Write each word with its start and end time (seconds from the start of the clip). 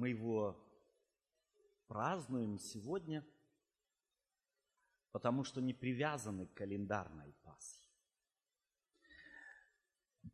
Мы 0.00 0.08
его 0.08 0.58
празднуем 1.86 2.58
сегодня, 2.58 3.22
потому 5.12 5.44
что 5.44 5.60
не 5.60 5.74
привязаны 5.74 6.46
к 6.46 6.54
календарной 6.54 7.34
Пасхе. 7.42 7.86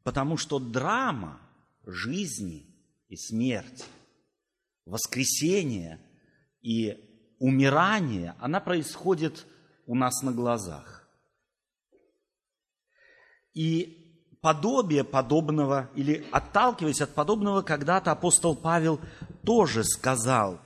Потому 0.04 0.37
что 0.37 0.60
драма 0.60 1.40
жизни 1.84 2.64
и 3.08 3.16
смерти, 3.16 3.87
воскресения 4.84 6.01
и 6.62 7.35
умирания, 7.40 8.37
она 8.38 8.60
происходит 8.60 9.48
у 9.87 9.96
нас 9.96 10.22
на 10.22 10.30
глазах. 10.30 11.08
И 13.53 14.05
подобие 14.40 15.04
подобного, 15.04 15.90
или 15.94 16.27
отталкиваясь 16.30 17.00
от 17.00 17.14
подобного, 17.14 17.62
когда-то 17.62 18.12
апостол 18.12 18.56
Павел 18.56 19.01
тоже 19.45 19.84
сказал 19.84 20.60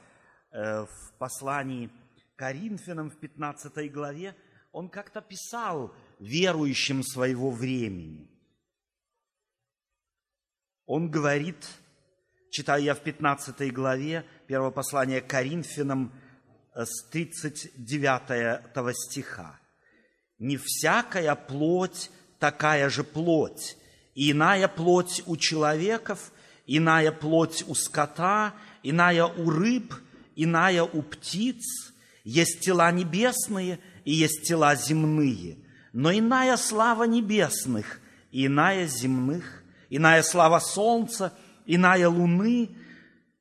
э, 0.52 0.84
в 0.84 1.12
послании 1.18 1.90
Коринфянам 2.36 3.10
в 3.10 3.16
15 3.16 3.92
главе, 3.92 4.34
он 4.72 4.88
как-то 4.88 5.20
писал 5.20 5.94
верующим 6.18 7.02
своего 7.02 7.50
времени. 7.50 8.30
Он 10.86 11.10
говорит, 11.10 11.68
читаю 12.50 12.82
я 12.82 12.94
в 12.94 13.00
15 13.00 13.72
главе 13.72 14.24
первого 14.46 14.70
послания 14.70 15.20
Коринфянам 15.20 16.12
э, 16.74 16.84
с 16.84 17.08
39 17.10 18.94
стиха. 18.96 19.60
«Не 20.38 20.56
всякая 20.56 21.34
плоть 21.34 22.10
такая 22.40 22.90
же 22.90 23.04
плоть. 23.04 23.76
И 24.14 24.32
иная 24.32 24.66
плоть 24.66 25.22
у 25.26 25.36
человеков, 25.36 26.32
иная 26.66 27.12
плоть 27.12 27.62
у 27.68 27.74
скота, 27.74 28.54
иная 28.82 29.26
у 29.26 29.50
рыб, 29.50 29.94
иная 30.34 30.82
у 30.82 31.02
птиц. 31.02 31.92
Есть 32.24 32.60
тела 32.60 32.90
небесные 32.90 33.78
и 34.04 34.12
есть 34.12 34.42
тела 34.42 34.74
земные. 34.74 35.58
Но 35.92 36.12
иная 36.12 36.56
слава 36.56 37.04
небесных, 37.04 38.00
иная 38.32 38.86
земных, 38.86 39.62
иная 39.88 40.22
слава 40.22 40.60
солнца, 40.60 41.32
иная 41.66 42.08
луны, 42.08 42.70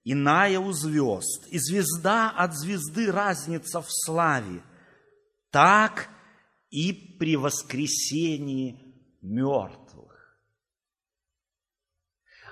иная 0.04 0.60
у 0.60 0.72
звезд. 0.72 1.48
И 1.50 1.60
звезда 1.60 2.30
от 2.30 2.58
звезды 2.58 3.12
разница 3.12 3.82
в 3.82 3.88
славе. 3.90 4.62
Так 5.52 6.10
и 6.70 6.94
при 7.20 7.36
воскресении 7.36 8.89
мертвых. 9.22 10.40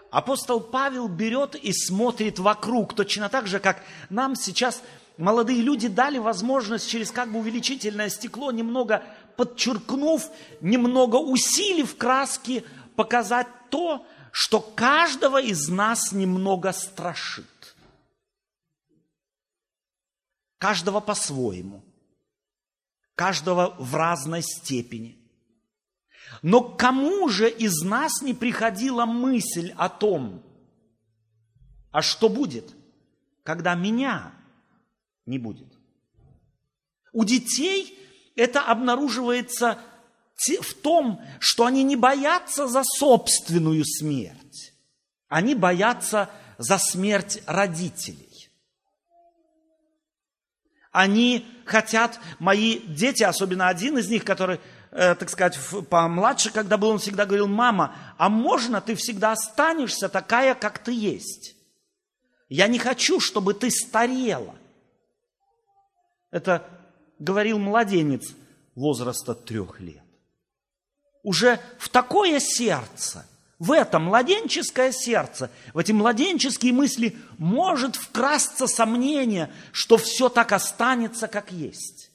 Апостол 0.09 0.61
Павел 0.61 1.07
берет 1.07 1.55
и 1.55 1.73
смотрит 1.73 2.39
вокруг, 2.39 2.93
точно 2.95 3.29
так 3.29 3.47
же, 3.47 3.59
как 3.59 3.83
нам 4.09 4.35
сейчас 4.35 4.81
молодые 5.17 5.61
люди 5.61 5.87
дали 5.87 6.17
возможность 6.17 6.89
через 6.89 7.11
как 7.11 7.31
бы 7.31 7.39
увеличительное 7.39 8.09
стекло, 8.09 8.51
немного 8.51 9.03
подчеркнув, 9.35 10.29
немного 10.61 11.17
усилив 11.17 11.97
краски, 11.97 12.63
показать 12.95 13.47
то, 13.69 14.05
что 14.31 14.61
каждого 14.61 15.41
из 15.41 15.67
нас 15.67 16.11
немного 16.11 16.71
страшит. 16.71 17.75
Каждого 20.57 20.99
по-своему. 20.99 21.83
Каждого 23.15 23.75
в 23.77 23.95
разной 23.95 24.41
степени. 24.41 25.16
Но 26.41 26.61
кому 26.61 27.29
же 27.29 27.49
из 27.49 27.81
нас 27.81 28.21
не 28.21 28.33
приходила 28.33 29.05
мысль 29.05 29.73
о 29.77 29.89
том, 29.89 30.43
а 31.91 32.01
что 32.01 32.29
будет, 32.29 32.73
когда 33.43 33.75
меня 33.75 34.33
не 35.25 35.39
будет? 35.39 35.67
У 37.13 37.23
детей 37.23 37.97
это 38.35 38.61
обнаруживается 38.61 39.79
в 40.61 40.73
том, 40.75 41.21
что 41.39 41.65
они 41.65 41.83
не 41.83 41.95
боятся 41.95 42.67
за 42.67 42.83
собственную 42.83 43.83
смерть, 43.85 44.73
они 45.27 45.55
боятся 45.55 46.29
за 46.57 46.77
смерть 46.77 47.41
родителей. 47.47 48.27
Они 50.91 51.45
хотят, 51.65 52.19
мои 52.39 52.79
дети, 52.79 53.23
особенно 53.23 53.67
один 53.67 53.97
из 53.97 54.09
них, 54.09 54.23
который 54.23 54.59
Э, 54.91 55.15
так 55.15 55.29
сказать, 55.29 55.59
помладше, 55.89 56.51
когда 56.51 56.77
был, 56.77 56.89
он 56.89 56.99
всегда 56.99 57.25
говорил, 57.25 57.47
мама, 57.47 57.95
а 58.17 58.29
можно 58.29 58.81
ты 58.81 58.95
всегда 58.95 59.33
останешься 59.33 60.09
такая, 60.09 60.55
как 60.55 60.79
ты 60.79 60.91
есть? 60.91 61.55
Я 62.49 62.67
не 62.67 62.79
хочу, 62.79 63.19
чтобы 63.19 63.53
ты 63.53 63.69
старела. 63.69 64.55
Это 66.31 66.67
говорил 67.19 67.59
младенец 67.59 68.33
возраста 68.75 69.33
трех 69.33 69.79
лет. 69.79 70.03
Уже 71.23 71.59
в 71.77 71.89
такое 71.89 72.39
сердце, 72.39 73.25
в 73.59 73.71
это 73.71 73.99
младенческое 73.99 74.91
сердце, 74.93 75.51
в 75.73 75.79
эти 75.79 75.91
младенческие 75.91 76.71
мысли 76.71 77.17
может 77.37 77.97
вкрасться 77.97 78.67
сомнение, 78.67 79.51
что 79.73 79.97
все 79.97 80.29
так 80.29 80.53
останется, 80.53 81.27
как 81.27 81.51
есть. 81.51 82.06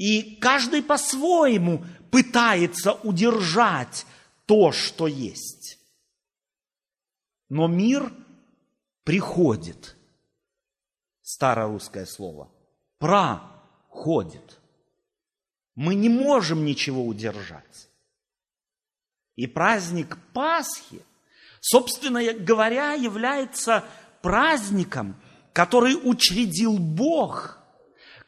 И 0.00 0.36
каждый 0.36 0.82
по-своему 0.82 1.84
пытается 2.10 2.94
удержать 2.94 4.06
то, 4.46 4.72
что 4.72 5.06
есть. 5.06 5.78
Но 7.50 7.66
мир 7.66 8.10
приходит. 9.04 9.98
Старорусское 11.20 12.06
слово. 12.06 12.50
Проходит. 12.98 14.58
Мы 15.74 15.94
не 15.94 16.08
можем 16.08 16.64
ничего 16.64 17.04
удержать. 17.04 17.90
И 19.36 19.46
праздник 19.46 20.16
Пасхи, 20.32 21.04
собственно 21.60 22.32
говоря, 22.32 22.94
является 22.94 23.84
праздником, 24.22 25.14
который 25.52 25.94
учредил 26.02 26.78
Бог– 26.78 27.58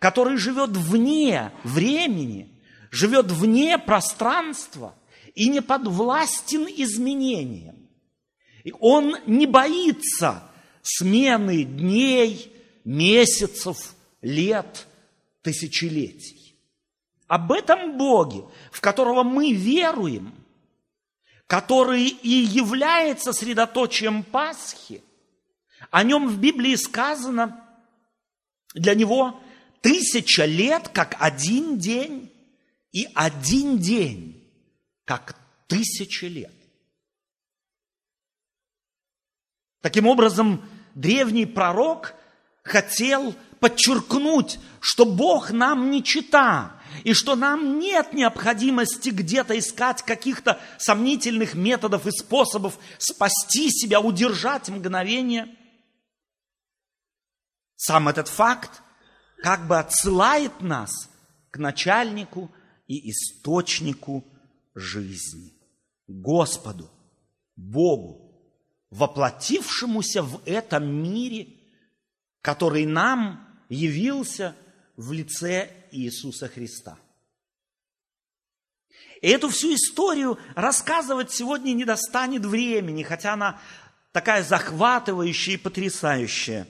который 0.02 0.36
живет 0.36 0.70
вне 0.70 1.52
времени, 1.62 2.50
живет 2.90 3.30
вне 3.30 3.78
пространства 3.78 4.96
и 5.36 5.48
не 5.48 5.62
подвластен 5.62 6.66
изменениям. 6.68 7.76
И 8.64 8.74
он 8.80 9.16
не 9.26 9.46
боится 9.46 10.42
смены 10.82 11.62
дней, 11.62 12.52
месяцев, 12.84 13.94
лет, 14.22 14.88
тысячелетий. 15.41 16.56
Об 17.28 17.52
этом 17.52 17.96
Боге, 17.96 18.42
в 18.72 18.80
которого 18.80 19.22
мы 19.22 19.52
веруем, 19.52 20.34
который 21.46 22.08
и 22.08 22.28
является 22.28 23.32
средоточием 23.32 24.24
Пасхи, 24.24 25.00
о 25.92 26.02
нем 26.02 26.26
в 26.26 26.41
Библии 26.41 26.74
сказано, 26.74 27.64
для 28.74 28.96
него 28.96 29.38
тысяча 29.82 30.47
лет, 30.47 30.88
как 30.88 31.16
один 31.19 31.78
день, 31.78 32.32
и 32.93 33.09
один 33.15 33.78
день, 33.78 34.43
как 35.04 35.37
тысяча 35.66 36.26
лет. 36.26 36.53
Таким 39.81 40.06
образом, 40.06 40.65
древний 40.94 41.47
пророк 41.47 42.15
хотел 42.62 43.34
подчеркнуть, 43.60 44.59
что 44.81 45.04
Бог 45.04 45.50
нам 45.50 45.91
не 45.91 46.03
чита, 46.03 46.81
и 47.04 47.15
что 47.15 47.34
нам 47.34 47.78
нет 47.78 48.12
необходимости 48.12 49.09
где-то 49.09 49.59
искать 49.59 50.03
каких-то 50.03 50.60
сомнительных 50.78 51.54
методов 51.54 52.06
и 52.06 52.10
способов 52.10 52.78
спасти 52.98 53.71
себя, 53.71 54.00
удержать 54.00 54.69
мгновение. 54.69 55.56
Сам 57.77 58.09
этот 58.09 58.28
факт 58.28 58.83
как 59.42 59.66
бы 59.66 59.78
отсылает 59.78 60.60
нас 60.60 61.10
к 61.50 61.59
начальнику 61.59 62.50
и 62.86 63.10
источнику 63.10 64.24
жизни, 64.74 65.53
Господу, 66.06 66.89
Богу, 67.56 68.41
воплотившемуся 68.91 70.22
в 70.22 70.41
этом 70.47 70.86
мире, 71.03 71.48
который 72.41 72.86
нам 72.86 73.47
явился 73.68 74.54
в 74.97 75.12
лице 75.12 75.71
Иисуса 75.91 76.48
Христа. 76.48 76.98
И 79.21 79.28
эту 79.28 79.48
всю 79.48 79.74
историю 79.74 80.39
рассказывать 80.54 81.33
сегодня 81.33 81.72
не 81.72 81.84
достанет 81.84 82.44
времени, 82.44 83.03
хотя 83.03 83.34
она 83.34 83.60
такая 84.12 84.42
захватывающая 84.42 85.54
и 85.54 85.59
потрясающая. 85.59 86.66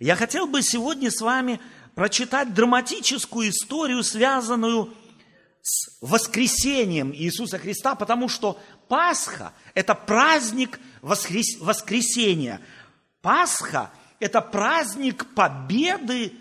Я 0.00 0.16
хотел 0.16 0.46
бы 0.46 0.62
сегодня 0.62 1.10
с 1.10 1.20
вами 1.20 1.60
прочитать 1.94 2.54
драматическую 2.54 3.50
историю, 3.50 4.02
связанную 4.02 4.94
с 5.62 5.96
воскресением 6.00 7.14
Иисуса 7.14 7.58
Христа, 7.58 7.94
потому 7.94 8.28
что 8.28 8.60
Пасха– 8.88 9.52
это 9.74 9.94
праздник 9.94 10.80
воскрес... 11.00 11.58
воскресения. 11.60 12.60
Пасха– 13.20 13.92
это 14.18 14.40
праздник 14.40 15.26
победы 15.34 16.32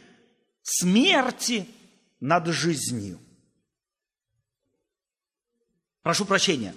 смерти 0.63 1.67
над 2.19 2.47
жизнью. 2.47 3.19
Прошу 6.01 6.25
прощения, 6.25 6.73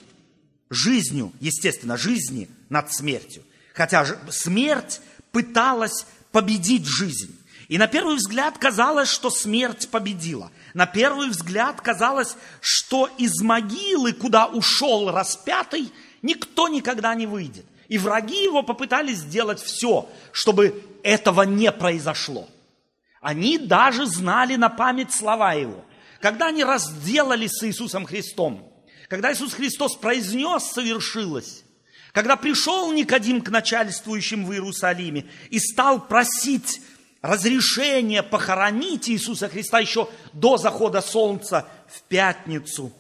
жизнью, 0.69 1.33
естественно, 1.41 1.97
жизни 1.97 2.51
над 2.69 2.93
смертью. 2.93 3.43
Хотя 3.73 4.05
смерть 4.31 5.01
пыталась 5.33 6.07
победить 6.31 6.87
жизнь. 6.87 7.39
И 7.69 7.79
на 7.79 7.87
первый 7.87 8.17
взгляд 8.17 8.59
казалось, 8.59 9.09
что 9.09 9.31
смерть 9.31 9.89
победила. 9.91 10.51
На 10.75 10.87
первый 10.87 11.29
взгляд 11.29 11.81
казалось, 11.81 12.37
что 12.61 13.09
из 13.19 13.41
могилы, 13.41 14.13
куда 14.13 14.47
ушел 14.47 15.11
распятый, 15.11 15.91
никто 16.23 16.69
никогда 16.69 17.15
не 17.15 17.27
выйдет. 17.27 17.65
И 17.89 17.99
враги 17.99 18.43
его 18.43 18.63
попытались 18.63 19.19
сделать 19.19 19.63
все, 19.63 20.09
чтобы 20.33 20.83
этого 21.03 21.43
не 21.43 21.71
произошло. 21.73 22.49
Они 23.21 23.57
даже 23.57 24.07
знали 24.07 24.57
на 24.57 24.69
память 24.69 25.13
слова 25.13 25.55
его. 25.55 25.85
Когда 26.21 26.49
они 26.49 26.65
разделались 26.65 27.53
с 27.53 27.65
Иисусом 27.65 28.05
Христом, 28.05 28.71
когда 29.09 29.33
Иисус 29.33 29.55
Христос 29.55 29.97
произнес 29.97 30.65
«совершилось», 30.65 31.65
когда 32.13 32.37
пришел 32.37 32.93
Никодим 32.93 33.41
к 33.41 33.51
начальствующим 33.51 34.47
в 34.47 34.53
Иерусалиме 34.53 35.27
и 35.51 35.59
стал 35.59 36.07
просить 36.07 36.81
разрешение 37.25 38.23
похоронить 38.23 39.09
Иисуса 39.09 39.49
Христа 39.49 39.79
еще 39.79 40.11
до 40.35 40.59
захода 40.59 41.01
солнца 41.01 41.67
в 41.89 42.03
пятницу, 42.03 42.93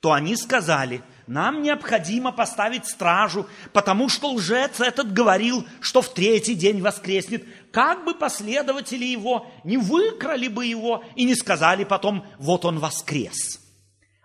то 0.00 0.12
они 0.12 0.34
сказали, 0.34 1.02
нам 1.28 1.62
необходимо 1.62 2.32
поставить 2.32 2.86
стражу, 2.86 3.46
потому 3.72 4.08
что 4.08 4.32
лжец 4.32 4.80
этот 4.80 5.12
говорил, 5.12 5.64
что 5.80 6.02
в 6.02 6.12
третий 6.12 6.56
день 6.56 6.82
воскреснет. 6.82 7.46
Как 7.70 8.04
бы 8.04 8.12
последователи 8.12 9.04
его 9.04 9.46
не 9.62 9.76
выкрали 9.76 10.48
бы 10.48 10.66
его 10.66 11.04
и 11.14 11.22
не 11.22 11.36
сказали 11.36 11.84
потом, 11.84 12.26
вот 12.38 12.64
он 12.64 12.80
воскрес. 12.80 13.60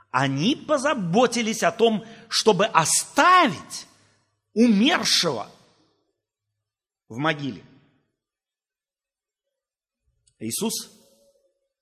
Они 0.10 0.56
позаботились 0.56 1.62
о 1.62 1.72
том, 1.72 2.04
чтобы 2.30 2.66
оставить 2.66 3.86
умершего 4.56 5.48
в 7.08 7.18
могиле. 7.18 7.62
Иисус 10.40 10.92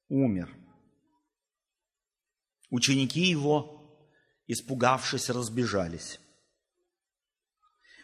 умер. 0.09 0.55
Ученики 2.69 3.21
его, 3.21 4.09
испугавшись, 4.47 5.29
разбежались. 5.29 6.19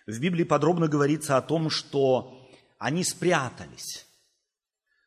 В 0.06 0.20
Библии 0.20 0.44
подробно 0.44 0.88
говорится 0.88 1.38
о 1.38 1.42
том, 1.42 1.70
что 1.70 2.50
они 2.80 3.04
спрятались, 3.04 4.08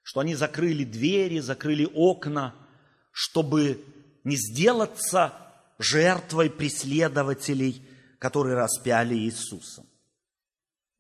что 0.03 0.21
они 0.21 0.35
закрыли 0.35 0.85
двери, 0.85 1.41
закрыли 1.41 1.89
окна, 1.93 2.55
чтобы 3.11 3.85
не 4.25 4.37
сделаться 4.37 5.33
жертвой 5.79 6.51
преследователей, 6.51 7.83
которые 8.19 8.55
распяли 8.55 9.17
Иисуса. 9.17 9.85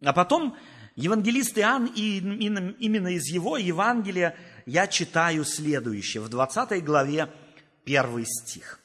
А 0.04 0.12
потом 0.12 0.56
Евангелист 0.94 1.58
Иоанн, 1.58 1.86
и 1.86 2.18
именно 2.18 3.08
из 3.08 3.26
его 3.28 3.56
Евангелия 3.56 4.36
я 4.66 4.86
читаю 4.86 5.44
следующее, 5.44 6.22
в 6.22 6.28
20 6.28 6.84
главе, 6.84 7.30
первый 7.84 8.26
стих. 8.26 8.80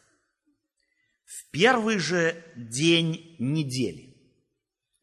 В 1.26 1.52
первый 1.52 2.00
же 2.00 2.42
день 2.56 3.36
недели. 3.40 4.16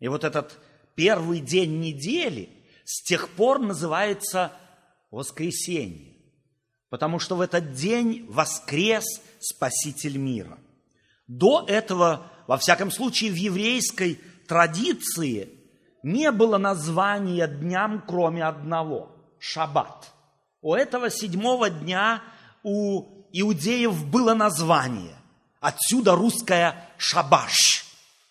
И 0.00 0.08
вот 0.08 0.24
этот 0.24 0.58
первый 0.94 1.40
день 1.40 1.80
недели 1.80 2.48
с 2.84 3.02
тех 3.02 3.28
пор 3.30 3.58
называется 3.58 4.52
воскресенье, 5.10 6.16
потому 6.88 7.18
что 7.18 7.36
в 7.36 7.40
этот 7.40 7.72
день 7.72 8.26
воскрес 8.28 9.04
Спаситель 9.40 10.16
мира. 10.16 10.58
До 11.26 11.64
этого, 11.68 12.30
во 12.46 12.56
всяком 12.56 12.90
случае, 12.90 13.30
в 13.30 13.36
еврейской 13.36 14.18
традиции– 14.46 15.50
не 16.04 16.30
было 16.30 16.58
названия 16.58 17.48
дням, 17.48 18.04
кроме 18.06 18.44
одного– 18.44 19.10
шаббат. 19.38 20.12
У 20.60 20.74
этого 20.74 21.10
седьмого 21.10 21.70
дня 21.70 22.22
у 22.62 23.26
иудеев 23.32 24.06
было 24.06 24.34
название. 24.34 25.16
Отсюда 25.60 26.14
русская 26.14 26.90
шабаш. 26.98 27.86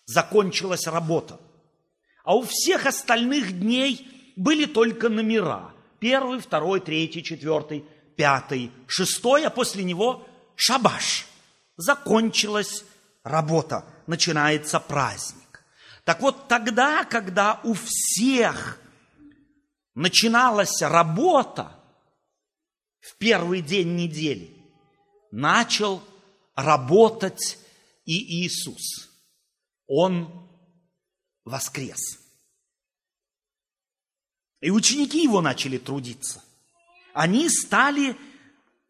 Закончилась 0.06 0.86
работа. 0.86 1.40
А 2.22 2.36
у 2.36 2.42
всех 2.42 2.86
остальных 2.86 3.58
дней 3.58 4.32
были 4.36 4.66
только 4.66 5.08
номера. 5.08 5.72
Первый, 5.98 6.38
второй, 6.38 6.80
третий, 6.80 7.22
четвертый, 7.22 7.84
пятый, 8.16 8.70
шестой, 8.86 9.46
а 9.46 9.50
после 9.50 9.82
него 9.82 10.26
шабаш. 10.54 11.26
Закончилась 11.76 12.84
работа, 13.24 13.84
начинается 14.06 14.78
праздник. 14.78 15.43
Так 16.04 16.20
вот 16.20 16.48
тогда, 16.48 17.04
когда 17.04 17.60
у 17.64 17.72
всех 17.72 18.78
начиналась 19.94 20.82
работа 20.82 21.80
в 23.00 23.16
первый 23.16 23.62
день 23.62 23.96
недели, 23.96 24.54
начал 25.30 26.02
работать 26.54 27.58
и 28.04 28.44
Иисус. 28.44 29.10
Он 29.86 30.48
воскрес. 31.44 32.18
И 34.60 34.70
ученики 34.70 35.22
его 35.22 35.40
начали 35.40 35.78
трудиться. 35.78 36.42
Они 37.14 37.48
стали 37.48 38.16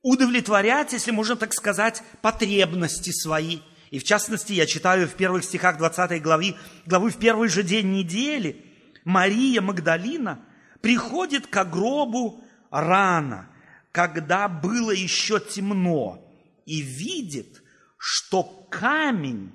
удовлетворять, 0.02 0.92
если 0.92 1.10
можно 1.10 1.36
так 1.36 1.52
сказать, 1.54 2.02
потребности 2.22 3.10
свои– 3.10 3.60
и 3.90 3.98
в 3.98 4.04
частности, 4.04 4.52
я 4.52 4.66
читаю 4.66 5.06
в 5.06 5.14
первых 5.14 5.44
стихах 5.44 5.78
20 5.78 6.22
главы, 6.22 6.56
главы 6.86 7.10
в 7.10 7.18
первый 7.18 7.48
же 7.48 7.62
день 7.62 7.92
недели, 7.92 8.64
Мария 9.04 9.60
Магдалина 9.60 10.44
приходит 10.80 11.46
к 11.46 11.64
гробу 11.64 12.42
рано, 12.70 13.48
когда 13.92 14.48
было 14.48 14.90
еще 14.90 15.38
темно, 15.38 16.26
и 16.66 16.80
видит, 16.80 17.62
что 17.98 18.42
камень 18.70 19.52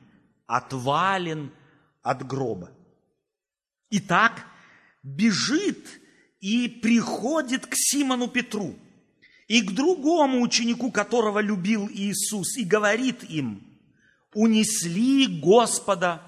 отвален 0.48 1.52
от 2.02 2.26
гроба. 2.26 2.72
Итак, 3.90 4.46
бежит 5.04 6.00
и 6.40 6.68
приходит 6.68 7.66
к 7.66 7.74
Симону 7.76 8.28
Петру 8.28 8.76
и 9.48 9.62
к 9.64 9.72
другому 9.72 10.42
ученику, 10.42 10.92
которого 10.92 11.40
любил 11.40 11.90
Иисус, 11.92 12.58
и 12.58 12.64
говорит 12.64 13.24
им– 13.24 13.66
унесли 14.34 15.28
Господа 15.28 16.22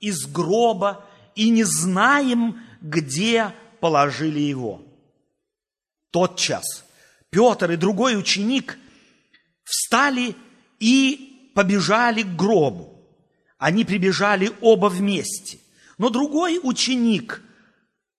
из 0.00 0.26
гроба 0.26 1.04
и 1.34 1.50
не 1.50 1.64
знаем, 1.64 2.60
где 2.80 3.52
положили 3.80 4.40
его. 4.40 4.82
Тот 6.10 6.38
час 6.38 6.84
Петр 7.30 7.72
и 7.72 7.76
другой 7.76 8.16
ученик 8.16 8.78
встали 9.64 10.36
и 10.78 11.50
побежали 11.54 12.22
к 12.22 12.36
гробу. 12.36 12.90
Они 13.58 13.84
прибежали 13.84 14.52
оба 14.60 14.86
вместе. 14.86 15.58
Но 15.98 16.10
другой 16.10 16.60
ученик 16.62 17.42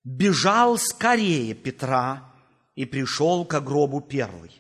бежал 0.04 0.77
скорее 0.77 1.54
Петра 1.54 2.34
и 2.75 2.86
пришел 2.86 3.46
к 3.46 3.60
гробу 3.62 4.01
первый. 4.01 4.51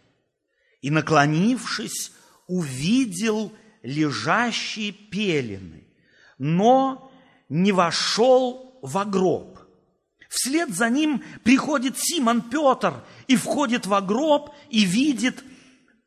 И, 0.81 0.89
наклонившись, 0.89 2.11
увидел 2.47 3.51
лежащие 3.85 4.91
пелены, 4.91 5.83
но 6.37 7.11
не 7.47 7.71
вошел 7.71 8.77
в 8.81 9.05
гроб. 9.05 9.59
Вслед 10.27 10.71
за 10.71 10.89
ним 10.89 11.23
приходит 11.43 11.95
Симон 11.97 12.41
Петр 12.41 13.03
и 13.27 13.35
входит 13.35 13.85
в 13.85 14.01
гроб 14.01 14.53
и 14.69 14.83
видит 14.83 15.43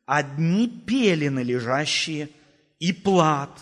одни 0.05 0.67
пелены 0.67 1.39
лежащие 1.39 2.29
и 2.79 2.93
плат, 2.93 3.57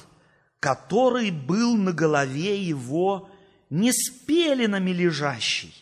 который 0.60 1.32
был 1.32 1.78
на 1.78 1.94
голове 1.94 2.62
его 2.62 3.30
не 3.70 3.92
с 3.94 4.10
пеленами 4.10 4.92
лежащий, 4.92 5.74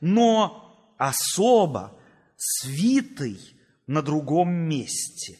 но 0.00 0.94
особо 0.96 1.92
свитый 2.36 3.38
на 3.86 4.00
другом 4.00 4.50
месте 4.50 5.38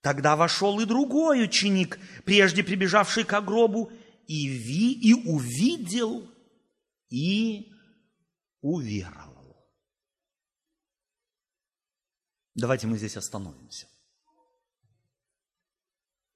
Тогда 0.00 0.34
вошел 0.34 0.80
и 0.80 0.86
другой 0.86 1.44
ученик, 1.44 1.98
прежде 2.24 2.64
прибежавший 2.64 3.24
к 3.24 3.40
гробу, 3.40 3.92
и, 4.26 4.46
ви, 4.46 4.92
и 4.92 5.12
увидел, 5.12 6.26
и 7.10 7.70
уверовал. 8.62 9.56
Давайте 12.54 12.86
мы 12.86 12.96
здесь 12.96 13.16
остановимся. 13.16 13.88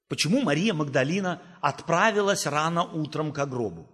Почему 0.07 0.41
Мария 0.41 0.73
Магдалина 0.73 1.41
отправилась 1.61 2.45
рано 2.45 2.83
утром 2.83 3.33
к 3.33 3.45
гробу? 3.47 3.89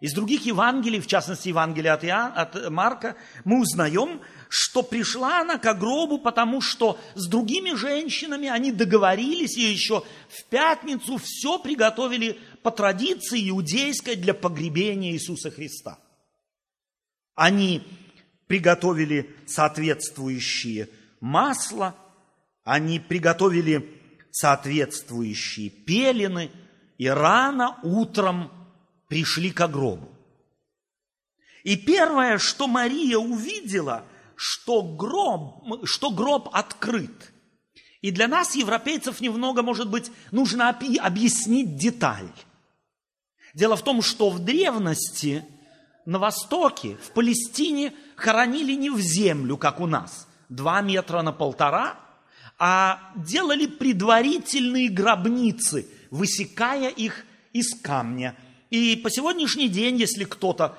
Из 0.00 0.14
других 0.14 0.46
Евангелий, 0.46 1.00
в 1.00 1.06
частности 1.06 1.48
Евангелия 1.48 1.94
от, 1.94 2.04
Иоанн, 2.04 2.32
от 2.34 2.70
Марка, 2.70 3.16
мы 3.44 3.60
узнаем, 3.60 4.20
что 4.54 4.82
пришла 4.82 5.40
она 5.40 5.56
к 5.56 5.72
гробу, 5.78 6.18
потому 6.18 6.60
что 6.60 7.00
с 7.14 7.26
другими 7.26 7.74
женщинами 7.74 8.50
они 8.50 8.70
договорились 8.70 9.56
и 9.56 9.62
еще 9.62 10.04
в 10.28 10.44
пятницу 10.50 11.16
все 11.16 11.58
приготовили 11.58 12.38
по 12.62 12.70
традиции 12.70 13.48
иудейской 13.48 14.14
для 14.14 14.34
погребения 14.34 15.12
Иисуса 15.12 15.50
Христа. 15.50 15.98
Они 17.34 17.82
приготовили 18.46 19.34
соответствующие 19.46 20.90
масла, 21.20 21.96
они 22.62 23.00
приготовили 23.00 24.02
соответствующие 24.32 25.70
пелены, 25.70 26.50
и 26.98 27.08
рано 27.08 27.78
утром 27.82 28.52
пришли 29.08 29.50
к 29.50 29.66
гробу. 29.66 30.10
И 31.64 31.74
первое, 31.74 32.36
что 32.36 32.66
Мария 32.66 33.16
увидела, 33.16 34.04
что 34.42 34.82
гроб, 34.82 35.86
что 35.86 36.10
гроб 36.10 36.48
открыт. 36.52 37.32
И 38.00 38.10
для 38.10 38.26
нас, 38.26 38.56
европейцев, 38.56 39.20
немного, 39.20 39.62
может 39.62 39.88
быть, 39.88 40.10
нужно 40.32 40.68
объяснить 40.68 41.76
деталь. 41.76 42.28
Дело 43.54 43.76
в 43.76 43.82
том, 43.82 44.02
что 44.02 44.30
в 44.30 44.40
древности 44.40 45.44
на 46.06 46.18
Востоке, 46.18 46.96
в 46.96 47.12
Палестине, 47.12 47.94
хоронили 48.16 48.72
не 48.72 48.90
в 48.90 48.98
землю, 48.98 49.56
как 49.56 49.78
у 49.78 49.86
нас, 49.86 50.26
два 50.48 50.80
метра 50.80 51.22
на 51.22 51.30
полтора, 51.30 51.94
а 52.58 53.12
делали 53.14 53.66
предварительные 53.66 54.88
гробницы, 54.88 55.86
высекая 56.10 56.88
их 56.88 57.24
из 57.52 57.80
камня– 57.80 58.36
и 58.72 58.96
по 58.96 59.10
сегодняшний 59.10 59.68
день, 59.68 59.98
если 59.98 60.24
кто-то 60.24 60.78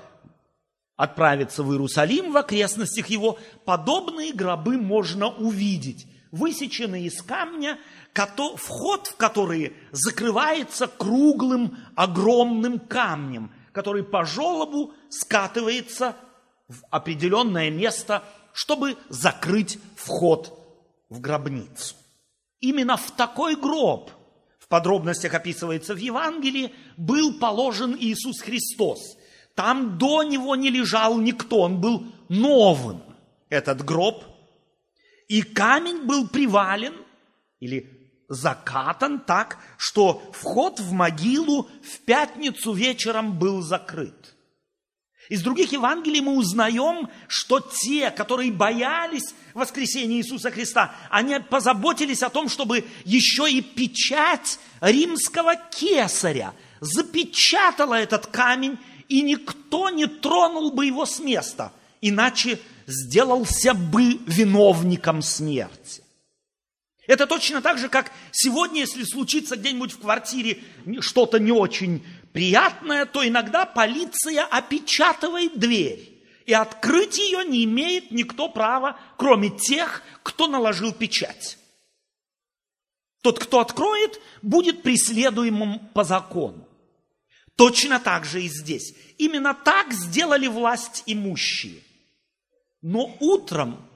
отправится 0.96 1.64
в 1.64 1.72
Иерусалим, 1.72 2.32
в 2.32 2.38
окрестностях 2.38 3.08
его, 3.08 3.40
подобные 3.66 4.34
гробы 4.34 4.78
можно 4.78 5.28
увидеть, 5.28 6.08
высеченные 6.32 7.08
из 7.08 7.22
камня, 7.22 7.80
вход 8.58 9.08
в 9.08 9.16
которые 9.16 9.74
закрывается 9.92 10.88
круглым 10.88 11.78
огромным 11.96 12.80
камнем, 12.80 13.52
который 13.72 14.04
по 14.04 14.26
желобу 14.26 14.94
скатывается 15.10 16.16
в 16.68 16.84
определенное 16.90 17.70
место, 17.70 18.24
чтобы 18.54 18.98
закрыть 19.10 19.80
вход 19.96 20.60
в 21.10 21.20
гробницу. 21.20 21.96
Именно 22.60 22.98
в 22.98 23.12
такой 23.12 23.56
гроб– 23.56 24.12
подробностях 24.74 25.36
описывается 25.36 25.94
в 25.94 26.00
Евангелии, 26.00 26.74
был 26.98 27.36
положен 27.38 27.96
Иисус 27.96 28.42
Христос. 28.42 29.16
Там 29.56 29.98
до 29.98 30.24
него 30.24 30.56
не 30.56 30.70
лежал 30.70 31.20
никто, 31.20 31.62
он 31.62 31.80
был 31.80 32.06
новым, 32.30 33.04
этот 33.50 33.84
гроб. 33.84 34.24
И 35.28 35.42
камень 35.42 36.06
был 36.06 36.28
привален 36.28 36.94
или 37.60 37.90
закатан 38.28 39.20
так, 39.20 39.60
что 39.78 40.22
вход 40.34 40.80
в 40.80 40.92
могилу 40.92 41.70
в 41.84 42.00
пятницу 42.06 42.74
вечером 42.74 43.38
был 43.38 43.62
закрыт. 43.62 44.36
Из 45.30 45.42
других 45.42 45.72
Евангелий 45.72 46.20
мы 46.20 46.36
узнаем, 46.36 47.10
что 47.28 47.60
те, 47.62 48.12
которые 48.12 48.52
боялись 48.52 49.34
воскресения 49.54 50.18
Иисуса 50.18 50.52
Христа, 50.52 50.94
они 51.10 51.40
позаботились 51.40 52.24
о 52.24 52.30
том, 52.30 52.50
чтобы 52.50 52.84
еще 53.06 53.50
и 53.50 53.62
печать 53.62 54.60
римского 54.82 55.56
кесаря 55.56 56.54
запечатала 56.82 57.96
этот 57.96 58.28
камень, 58.28 58.78
и 59.14 59.22
никто 59.22 59.92
не 59.92 60.08
тронул 60.08 60.72
бы 60.72 60.88
его 60.88 61.06
с 61.06 61.20
места, 61.20 61.72
иначе 62.02 62.60
сделался 62.88 63.76
бы 63.76 64.14
виновником 64.26 65.22
смерти. 65.22 66.02
Это 67.06 67.28
точно 67.28 67.62
так 67.62 67.78
же, 67.78 67.90
как 67.90 68.12
сегодня, 68.32 68.80
если 68.80 69.04
случится 69.04 69.56
где-нибудь 69.56 69.92
в 69.92 70.00
квартире 70.00 70.64
что-то 71.02 71.38
не 71.38 71.52
очень 71.52 72.04
приятное, 72.32 73.06
то 73.06 73.28
иногда 73.28 73.68
полиция 73.68 74.46
опечатывает 74.46 75.60
дверь. 75.60 76.10
И 76.48 76.54
открыть 76.54 77.20
ее 77.20 77.46
не 77.46 77.66
имеет 77.66 78.10
никто 78.10 78.50
права, 78.50 79.00
кроме 79.18 79.52
тех, 79.52 80.02
кто 80.24 80.48
наложил 80.48 80.92
печать. 80.92 81.60
Тот, 83.22 83.38
кто 83.38 83.60
откроет, 83.60 84.20
будет 84.42 84.82
преследуемым 84.82 85.78
по 85.94 86.04
закону. 86.04 86.63
Точно 87.56 88.00
так 88.00 88.26
же 88.26 88.42
и 88.42 88.48
здесь. 88.48 88.96
Именно 89.18 89.54
так 89.54 89.94
сделали 89.94 90.48
власть 90.48 91.04
имущие. 91.06 91.82
Но 92.82 93.16
утром 93.20 93.88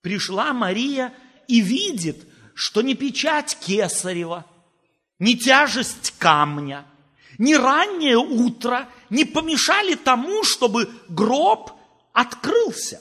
пришла 0.00 0.52
Мария 0.52 1.14
и 1.46 1.60
видит, 1.60 2.26
что 2.54 2.82
не 2.82 2.94
печать 2.94 3.56
Кесарева, 3.60 4.44
не 5.18 5.36
тяжесть 5.36 6.14
камня, 6.18 6.86
ни 7.38 7.54
раннее 7.54 8.18
утро 8.18 8.88
не 9.10 9.24
помешали 9.24 9.94
тому, 9.94 10.42
чтобы 10.42 10.90
гроб 11.08 11.70
открылся. 12.12 13.00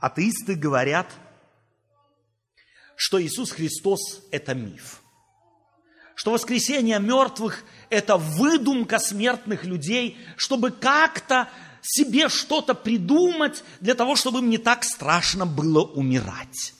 Атеисты 0.00 0.54
говорят, 0.54 1.12
что 2.96 3.22
Иисус 3.22 3.50
Христос– 3.50 4.22
это 4.30 4.54
миф. 4.54 5.02
Что 6.16 6.30
воскресение 6.30 6.98
мертвых– 6.98 7.62
это 7.90 8.16
выдумка 8.16 8.98
смертных 8.98 9.64
людей, 9.64 10.16
чтобы 10.38 10.70
как-то 10.70 11.50
себе 11.82 12.30
что-то 12.30 12.74
придумать 12.74 13.62
для 13.80 13.94
того, 13.94 14.16
чтобы 14.16 14.38
им 14.38 14.48
не 14.48 14.56
так 14.56 14.82
страшно 14.82 15.44
было 15.44 15.82
умирать. 15.82 16.72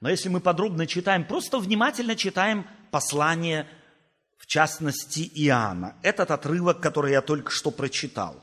Но 0.00 0.10
если 0.10 0.28
мы 0.28 0.40
подробно 0.40 0.88
читаем, 0.88 1.24
просто 1.24 1.60
внимательно 1.60 2.16
читаем 2.16 2.66
послание, 2.90 3.68
в 4.36 4.46
частности, 4.46 5.30
Иоанна, 5.32 5.94
этот 6.02 6.32
отрывок, 6.32 6.80
который 6.80 7.12
я 7.12 7.22
только 7.22 7.52
что 7.52 7.70
прочитал, 7.70 8.42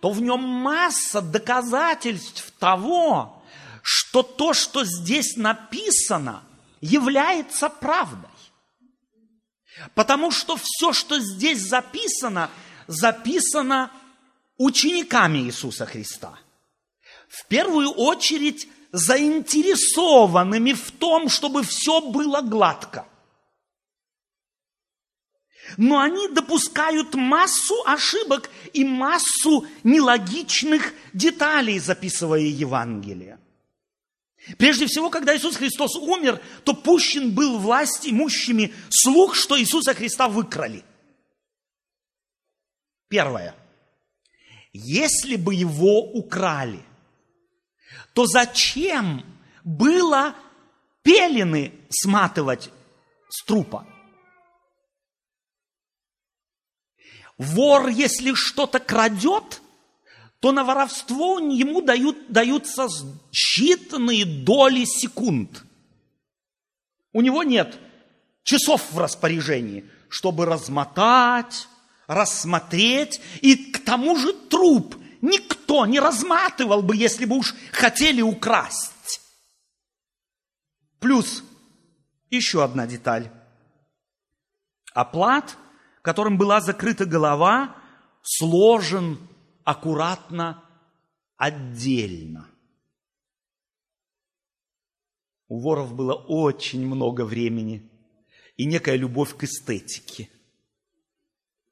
то 0.00 0.10
в 0.10 0.20
нем 0.20 0.40
масса 0.40 1.22
доказательств 1.22 2.50
того, 2.58 3.44
что 3.82 4.24
то, 4.24 4.54
что 4.54 4.84
здесь 4.84 5.36
написано, 5.36 6.42
является 6.80 7.68
правдой. 7.68 8.30
Потому 9.94 10.30
что 10.30 10.56
все, 10.56 10.92
что 10.92 11.18
здесь 11.18 11.60
записано, 11.60 12.50
записано 12.86 13.90
учениками 14.56 15.38
Иисуса 15.38 15.86
Христа. 15.86 16.38
В 17.28 17.46
первую 17.46 17.90
очередь 17.90 18.68
заинтересованными 18.92 20.72
в 20.72 20.90
том, 20.92 21.28
чтобы 21.28 21.62
все 21.62 22.00
было 22.00 22.40
гладко. 22.40 23.06
Но 25.76 25.98
они 25.98 26.28
допускают 26.28 27.14
массу 27.14 27.74
ошибок 27.84 28.48
и 28.72 28.84
массу 28.84 29.66
нелогичных 29.82 30.94
деталей, 31.12 31.80
записывая 31.80 32.40
Евангелие. 32.40 33.38
Прежде 34.58 34.86
всего, 34.86 35.10
когда 35.10 35.36
Иисус 35.36 35.56
Христос 35.56 35.96
умер, 35.96 36.40
то 36.64 36.74
пущен 36.74 37.32
был 37.32 37.58
власть 37.58 38.06
имущими 38.06 38.72
слух, 38.90 39.34
что 39.34 39.58
Иисуса 39.58 39.94
Христа 39.94 40.28
выкрали– 40.28 40.84
Первое. 43.08 43.54
Если 44.72 45.36
бы 45.36 45.54
его 45.54 46.00
украли, 46.12 46.84
то 48.12 48.26
зачем 48.26 49.24
было 49.64 50.34
пелены 51.02 51.72
сматывать 51.88 52.70
с 53.28 53.44
трупа? 53.44 53.86
Вор, 57.38 57.88
если 57.88 58.34
что-то 58.34 58.80
крадет, 58.80 59.62
то 60.40 60.52
на 60.52 60.64
воровство 60.64 61.38
ему 61.38 61.80
дают, 61.80 62.30
даются 62.30 62.88
считанные 63.32 64.24
доли 64.24 64.84
секунд. 64.84 65.64
У 67.12 67.22
него 67.22 67.42
нет 67.42 67.78
часов 68.42 68.92
в 68.92 68.98
распоряжении, 68.98 69.88
чтобы 70.08 70.46
размотать, 70.46 71.68
рассмотреть, 72.06 73.20
и 73.40 73.56
к 73.72 73.84
тому 73.84 74.16
же 74.16 74.32
труп 74.32 74.94
никто 75.20 75.86
не 75.86 75.98
разматывал 75.98 76.82
бы, 76.82 76.96
если 76.96 77.24
бы 77.24 77.36
уж 77.36 77.54
хотели 77.72 78.22
украсть. 78.22 79.20
Плюс 81.00 81.42
еще 82.30 82.62
одна 82.62 82.86
деталь. 82.86 83.30
Оплат, 84.94 85.56
которым 86.02 86.38
была 86.38 86.60
закрыта 86.60 87.04
голова, 87.04 87.74
сложен 88.22 89.18
аккуратно 89.66 90.64
отдельно. 91.36 92.48
У 95.48 95.60
воров 95.60 95.94
было 95.94 96.14
очень 96.14 96.86
много 96.86 97.26
времени– 97.26 97.90
и 98.56 98.64
некая 98.64 98.96
любовь 98.96 99.36
к 99.36 99.44
эстетике 99.44 100.28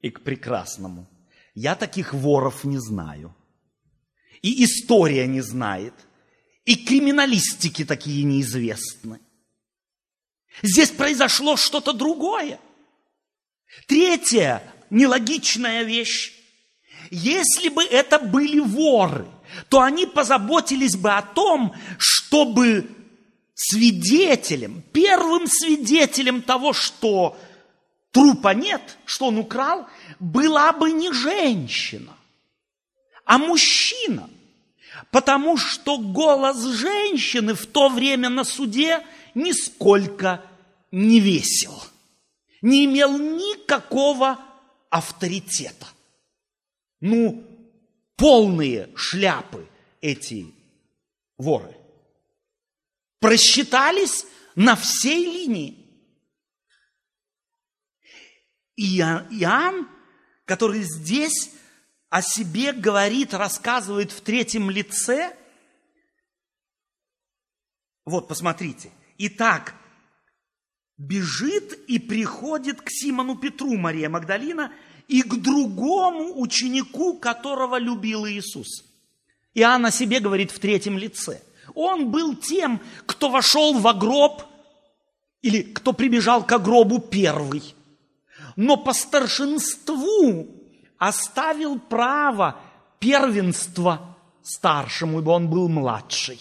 и 0.01 0.09
к 0.11 0.21
прекрасному. 0.21 1.09
Я 1.53 1.75
таких 1.75 2.13
воров 2.13 2.63
не 2.63 2.77
знаю. 2.77 3.35
И 4.41 4.63
история 4.63 5.25
не 5.25 5.41
знает. 5.41 5.93
И 6.65 6.75
криминалистики 6.75 7.85
такие 7.85 8.23
неизвестны. 8.23 9.19
Здесь 10.61 10.91
произошло 10.91 11.57
что-то 11.57 11.93
другое. 11.93 12.59
Третья 13.87 14.61
нелогичная 14.89 15.83
вещь. 15.83 16.33
Если 17.11 17.69
бы 17.69 17.83
это 17.83 18.19
были 18.19 18.59
воры, 18.59 19.27
то 19.69 19.81
они 19.81 20.05
позаботились 20.05 20.95
бы 20.95 21.11
о 21.11 21.21
том, 21.21 21.73
чтобы 21.97 22.89
свидетелем, 23.53 24.83
первым 24.91 25.47
свидетелем 25.47 26.41
того, 26.41 26.73
что 26.73 27.37
трупа 28.11 28.53
нет, 28.53 28.97
что 29.05 29.27
он 29.27 29.37
украл, 29.37 29.87
была 30.19 30.73
бы 30.73 30.91
не 30.91 31.11
женщина, 31.11 32.13
а 33.23 33.37
мужчина. 33.37 34.29
Потому 35.11 35.57
что 35.57 35.97
голос 35.97 36.63
женщины 36.63 37.53
в 37.53 37.65
то 37.65 37.89
время 37.89 38.29
на 38.29 38.43
суде 38.43 39.05
нисколько 39.33 40.41
не 40.91 41.19
весил, 41.19 41.73
не 42.61 42.85
имел 42.85 43.17
никакого 43.17 44.39
авторитета. 44.89 45.87
Ну, 47.07 47.45
полные 48.15 48.89
шляпы 48.95 49.69
эти 50.01 50.51
воры. 51.37 51.77
Просчитались 53.19 54.25
на 54.55 54.75
всей 54.75 55.23
линии. 55.23 55.85
И 58.75 58.97
Иоанн, 58.97 59.87
который 60.45 60.81
здесь 60.81 61.51
о 62.09 62.23
себе 62.23 62.73
говорит, 62.73 63.35
рассказывает 63.35 64.11
в 64.11 64.21
третьем 64.21 64.71
лице, 64.71 65.37
вот, 68.03 68.27
посмотрите. 68.27 68.89
Итак, 69.19 69.75
бежит 70.97 71.71
и 71.87 71.99
приходит 71.99 72.81
к 72.81 72.89
Симону 72.89 73.37
Петру 73.37 73.77
Мария 73.77 74.09
Магдалина 74.09 74.73
и 75.07 75.21
к 75.21 75.35
другому 75.35 76.39
ученику, 76.39 77.15
которого 77.15 77.77
любил 77.77 78.25
Иисус. 78.27 78.83
Иоанн 79.53 79.85
о 79.85 79.91
себе 79.91 80.19
говорит 80.19 80.51
в 80.51 80.59
третьем 80.59 80.97
лице. 80.97 81.41
Он 81.73 82.11
был 82.11 82.35
тем, 82.35 82.81
кто 83.05 83.29
вошел 83.29 83.73
в 83.73 83.93
гроб 83.97 84.43
или 85.41 85.61
кто 85.61 85.93
прибежал 85.93 86.45
к 86.45 86.57
гробу 86.59 86.99
первый. 86.99 87.75
Но 88.55 88.77
по 88.77 88.93
старшинству 88.93 90.47
оставил 90.97 91.79
право 91.79 92.59
первенства 92.99 94.17
старшему, 94.41 95.19
ибо 95.19 95.31
он 95.31 95.49
был 95.49 95.67
младший. 95.69 96.39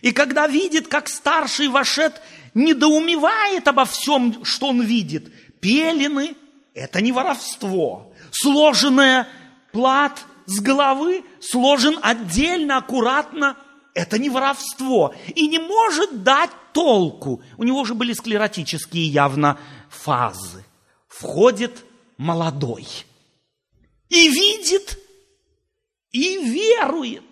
И 0.00 0.12
когда 0.12 0.46
видит, 0.46 0.88
как 0.88 1.08
старший 1.08 1.68
вошед, 1.68 2.20
недоумевает 2.54 3.68
обо 3.68 3.84
всем, 3.84 4.44
что 4.44 4.68
он 4.68 4.82
видит. 4.82 5.32
Пелены– 5.60 6.36
это 6.74 7.00
не 7.00 7.12
воровство. 7.12 8.12
Сложенная 8.30 9.28
плат 9.72 10.24
с 10.46 10.60
головы 10.60 11.24
сложен 11.40 11.98
отдельно, 12.02 12.78
аккуратно– 12.78 13.56
это 13.94 14.18
не 14.18 14.30
воровство. 14.30 15.14
И 15.34 15.48
не 15.48 15.58
может 15.58 16.22
дать 16.22 16.50
толку. 16.72 17.42
У 17.58 17.64
него 17.64 17.84
же 17.84 17.94
были 17.94 18.12
склеротические 18.14 19.06
явно 19.06 19.58
фазы. 19.90 20.64
Входит 21.08 21.84
молодой– 22.16 22.86
и 24.12 24.28
видит, 24.28 24.98
и 26.10 26.36
верует. 26.44 27.24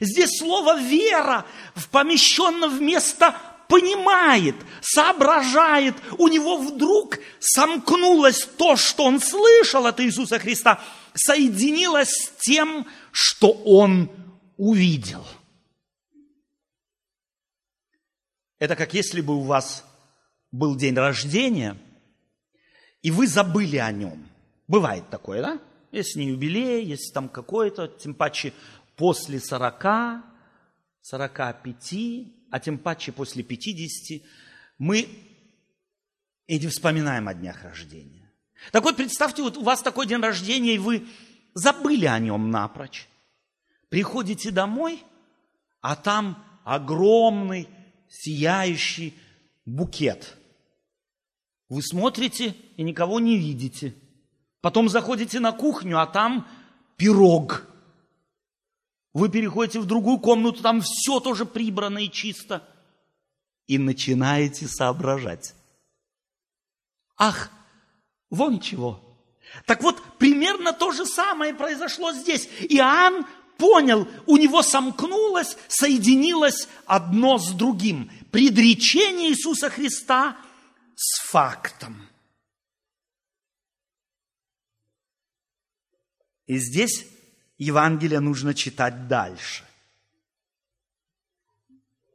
Здесь 0.00 0.38
слово 0.38 0.80
«вера» 0.80 1.44
помещено 1.92 2.68
вместо 2.68 3.36
понимает, 3.68 4.54
соображает, 4.80 5.94
у 6.18 6.28
него 6.28 6.58
вдруг 6.58 7.18
сомкнулось 7.40 8.44
то, 8.44 8.76
что 8.76 9.04
он 9.04 9.20
слышал 9.20 9.86
от 9.86 10.00
Иисуса 10.00 10.38
Христа, 10.38 10.80
соединилось 11.14 12.10
с 12.10 12.30
тем, 12.38 12.86
что 13.12 13.52
он 13.52 14.10
увидел. 14.56 15.24
Это 18.58 18.76
как 18.76 18.94
если 18.94 19.20
бы 19.20 19.36
у 19.36 19.42
вас 19.42 19.84
был 20.50 20.76
день 20.76 20.94
рождения, 20.94 21.76
и 23.02 23.10
вы 23.10 23.26
забыли 23.26 23.76
о 23.76 23.92
нем. 23.92 24.26
Бывает 24.66 25.08
такое, 25.10 25.42
да? 25.42 25.60
Если 25.92 26.20
не 26.20 26.30
юбилей, 26.30 26.84
если 26.84 27.12
там 27.12 27.28
какой-то, 27.28 27.86
тем 27.88 28.14
паче 28.14 28.52
после 28.96 29.38
40, 29.38 30.24
45, 31.02 32.35
а 32.56 32.60
тем 32.60 32.78
паче 32.78 33.12
после 33.12 33.42
50, 33.42 34.22
мы 34.78 35.08
и 36.46 36.58
не 36.58 36.66
вспоминаем 36.68 37.28
о 37.28 37.34
днях 37.34 37.62
рождения. 37.62 38.30
Так 38.72 38.82
вот, 38.82 38.96
представьте, 38.96 39.42
вот 39.42 39.56
у 39.56 39.62
вас 39.62 39.82
такой 39.82 40.06
день 40.06 40.20
рождения, 40.20 40.74
и 40.74 40.78
вы 40.78 41.06
забыли 41.54 42.06
о 42.06 42.18
нем 42.18 42.50
напрочь. 42.50 43.08
Приходите 43.88 44.50
домой, 44.50 45.02
а 45.80 45.96
там 45.96 46.44
огромный, 46.64 47.68
сияющий 48.08 49.14
букет. 49.64 50.36
Вы 51.68 51.82
смотрите 51.82 52.54
и 52.76 52.82
никого 52.82 53.20
не 53.20 53.36
видите– 53.36 53.94
Потом 54.66 54.88
заходите 54.88 55.38
на 55.38 55.52
кухню, 55.52 56.00
а 56.00 56.06
там 56.06 56.44
пирог. 56.96 57.68
Вы 59.16 59.30
переходите 59.30 59.80
в 59.80 59.86
другую 59.86 60.18
комнату, 60.18 60.60
там 60.60 60.82
все 60.82 61.20
тоже 61.20 61.46
прибрано 61.46 62.04
и 62.04 62.10
чисто. 62.10 62.62
И 63.66 63.78
начинаете 63.78 64.68
соображать. 64.68 65.54
Ах, 67.16 67.50
вон 68.28 68.60
чего. 68.60 69.00
Так 69.64 69.82
вот, 69.82 70.02
примерно 70.18 70.74
то 70.74 70.92
же 70.92 71.06
самое 71.06 71.54
произошло 71.54 72.12
здесь. 72.12 72.46
Иоанн 72.68 73.24
понял, 73.56 74.06
у 74.26 74.36
него 74.36 74.62
сомкнулось, 74.62 75.56
соединилось 75.66 76.68
одно 76.84 77.38
с 77.38 77.52
другим. 77.52 78.10
Предречение 78.30 79.30
Иисуса 79.30 79.70
Христа 79.70 80.36
с 80.94 81.26
фактом. 81.30 82.06
И 86.46 86.58
здесь 86.58 87.06
Евангелие 87.58 88.20
нужно 88.20 88.54
читать 88.54 89.08
дальше. 89.08 89.64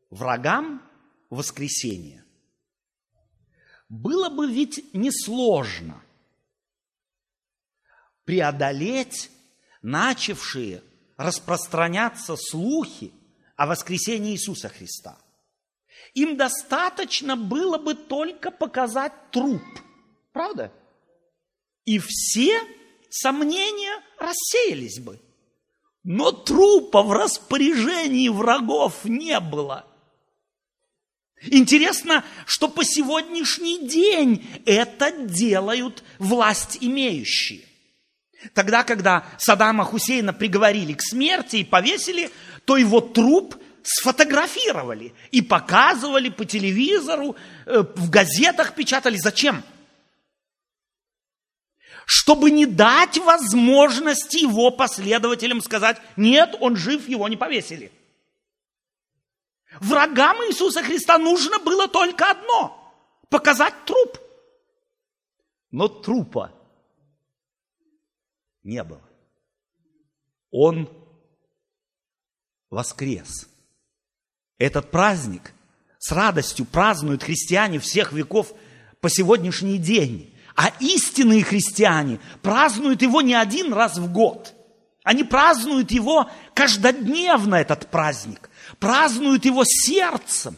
Врагам 0.09 0.81
воскресения 1.29 2.23
было 3.89 4.29
бы 4.29 4.49
ведь 4.51 4.93
несложно 4.93 6.01
преодолеть 8.23 9.29
начавшие 9.81 10.81
распространяться 11.17 12.35
слухи 12.37 13.11
о 13.55 13.67
воскресении 13.67 14.33
Иисуса 14.33 14.69
Христа. 14.69 15.17
Им 16.13 16.37
достаточно 16.37 17.35
было 17.35 17.77
бы 17.77 17.95
только 17.95 18.51
показать 18.51 19.13
труп. 19.31 19.61
Правда? 20.31 20.71
И 21.85 21.99
все 21.99 22.61
сомнения 23.09 24.01
рассеялись 24.17 24.99
бы. 24.99 25.19
Но 26.03 26.31
трупа 26.31 27.03
в 27.03 27.11
распоряжении 27.11 28.29
врагов 28.29 29.05
не 29.05 29.39
было. 29.39 29.85
Интересно, 31.43 32.23
что 32.45 32.67
по 32.67 32.83
сегодняшний 32.83 33.87
день 33.87 34.47
это 34.65 35.11
делают 35.11 36.03
власть 36.19 36.77
имеющие. 36.81 37.61
Тогда, 38.53 38.83
когда 38.83 39.25
Саддама 39.37 39.83
Хусейна 39.85 40.33
приговорили 40.33 40.93
к 40.93 41.01
смерти 41.01 41.57
и 41.57 41.63
повесили, 41.63 42.31
то 42.65 42.77
его 42.77 43.01
труп 43.01 43.55
сфотографировали 43.83 45.13
и 45.31 45.41
показывали 45.41 46.29
по 46.29 46.45
телевизору, 46.45 47.35
э, 47.65 47.83
в 47.95 48.09
газетах 48.09 48.75
печатали. 48.75 49.17
Зачем? 49.17 49.63
Чтобы 52.05 52.51
не 52.51 52.65
дать 52.65 53.17
возможности 53.17 54.37
его 54.37 54.71
последователям 54.71 55.61
сказать, 55.61 55.97
нет, 56.15 56.55
он 56.59 56.75
жив, 56.75 57.07
его 57.07 57.27
не 57.27 57.37
повесили. 57.37 57.91
Врагам 59.79 60.37
Иисуса 60.47 60.83
Христа 60.83 61.17
нужно 61.17 61.59
было 61.59 61.87
только 61.87 62.29
одно– 62.29 62.77
показать 63.29 63.73
труп. 63.85 64.17
Но 65.71 65.87
трупа 65.87 66.51
не 68.63 68.83
было. 68.83 69.01
Он 70.51 70.89
воскрес. 72.69 73.47
Этот 74.57 74.91
праздник 74.91 75.53
с 75.97 76.11
радостью 76.11 76.65
празднуют 76.65 77.23
христиане 77.23 77.79
всех 77.79 78.11
веков 78.11 78.53
по 78.99 79.09
сегодняшний 79.09 79.77
день. 79.77 80.30
А 80.55 80.71
истинные 80.79 81.43
христиане 81.43 82.19
празднуют 82.41 83.01
его 83.01 83.21
не 83.21 83.33
один 83.33 83.73
раз 83.73 83.97
в 83.97 84.11
год. 84.11 84.53
Они 85.03 85.23
празднуют 85.23 85.91
его 85.91 86.29
каждодневно, 86.53 87.55
этот 87.55 87.89
праздник. 87.89 88.49
Празднуют 88.79 89.45
его 89.45 89.63
сердцем, 89.65 90.55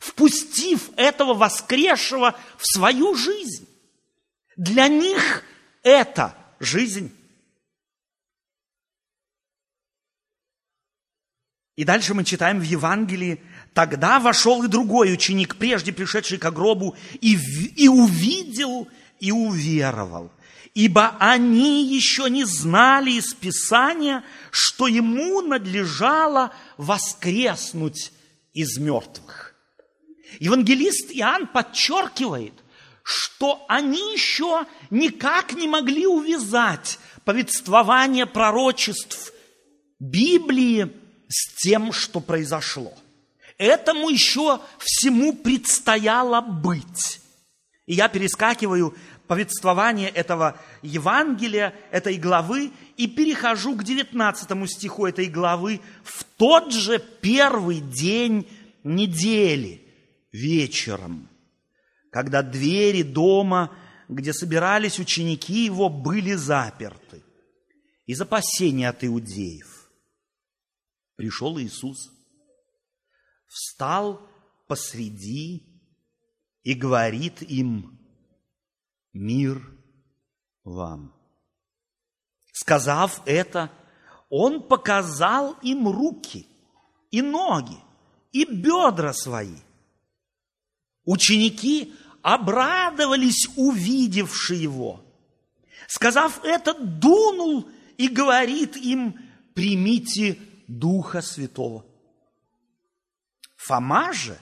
впустив 0.00 0.90
этого 0.96 1.34
воскресшего 1.34 2.36
в 2.56 2.66
свою 2.66 3.14
жизнь. 3.14 3.68
Для 4.56 4.88
них 4.88 5.42
это 5.82 6.36
жизнь. 6.60 7.12
И 11.76 11.84
дальше 11.84 12.12
мы 12.12 12.24
читаем 12.24 12.60
в 12.60 12.64
Евангелии, 12.64 13.40
тогда 13.72 14.20
вошел 14.20 14.62
и 14.62 14.68
другой 14.68 15.14
ученик, 15.14 15.56
прежде 15.56 15.94
пришедший 15.94 16.36
к 16.36 16.50
гробу, 16.50 16.94
и, 17.22 17.38
и 17.74 17.88
увидел, 17.88 18.86
и 19.20 19.30
уверовал. 19.30 20.30
Ибо 20.74 21.16
они 21.18 21.84
еще 21.84 22.30
не 22.30 22.44
знали 22.44 23.12
из 23.12 23.34
Писания, 23.34 24.24
что 24.50 24.86
ему 24.86 25.40
надлежало 25.40 26.52
воскреснуть 26.76 28.12
из 28.52 28.78
мертвых. 28.78 29.54
Евангелист 30.38 31.10
Иоанн 31.12 31.48
подчеркивает, 31.48 32.54
что 33.02 33.64
они 33.68 34.12
еще 34.12 34.66
никак 34.90 35.54
не 35.54 35.66
могли 35.66 36.06
увязать 36.06 36.98
повествование 37.24 38.26
пророчеств 38.26 39.32
Библии 39.98 40.90
с 41.28 41.54
тем, 41.56 41.92
что 41.92 42.20
произошло. 42.20 42.94
Этому 43.58 44.08
еще 44.08 44.60
всему 44.78 45.34
предстояло 45.34 46.40
быть. 46.40 47.20
И 47.86 47.94
я 47.94 48.08
перескакиваю 48.08 48.96
повествование 49.30 50.08
этого 50.08 50.60
Евангелия, 50.82 51.72
этой 51.92 52.16
главы, 52.16 52.72
и 52.96 53.06
перехожу 53.06 53.76
к 53.76 53.84
19 53.84 54.68
стиху 54.68 55.06
этой 55.06 55.26
главы 55.26 55.80
в 56.02 56.24
тот 56.36 56.72
же 56.72 56.98
первый 56.98 57.78
день 57.78 58.48
недели, 58.82 59.86
вечером, 60.32 61.28
когда 62.10 62.42
двери 62.42 63.04
дома, 63.04 63.72
где 64.08 64.32
собирались 64.32 64.98
ученики 64.98 65.64
его, 65.66 65.88
были 65.88 66.32
заперты 66.32 67.22
из 68.06 68.20
опасения 68.20 68.88
от 68.88 69.04
иудеев. 69.04 69.92
Пришел 71.14 71.56
Иисус, 71.60 72.10
встал 73.46 74.28
посреди 74.66 75.80
и 76.64 76.74
говорит 76.74 77.42
им, 77.42 77.99
мир 79.12 79.62
вам. 80.64 81.14
Сказав 82.52 83.22
это, 83.26 83.70
он 84.28 84.62
показал 84.62 85.56
им 85.62 85.88
руки 85.88 86.46
и 87.10 87.22
ноги, 87.22 87.78
и 88.32 88.44
бедра 88.44 89.12
свои. 89.12 89.56
Ученики 91.04 91.94
обрадовались, 92.22 93.48
увидевши 93.56 94.54
его. 94.54 95.02
Сказав 95.88 96.44
это, 96.44 96.74
дунул 96.74 97.68
и 97.96 98.08
говорит 98.08 98.76
им, 98.76 99.18
примите 99.54 100.38
Духа 100.68 101.22
Святого. 101.22 101.84
Фома 103.56 104.12
же, 104.12 104.38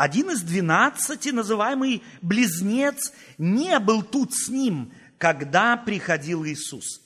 один 0.00 0.30
из 0.30 0.40
двенадцати, 0.40 1.28
называемый 1.28 2.02
близнец, 2.22 3.12
не 3.36 3.78
был 3.78 4.02
тут 4.02 4.32
с 4.32 4.48
ним, 4.48 4.94
когда 5.18 5.76
приходил 5.76 6.46
Иисус. 6.46 7.02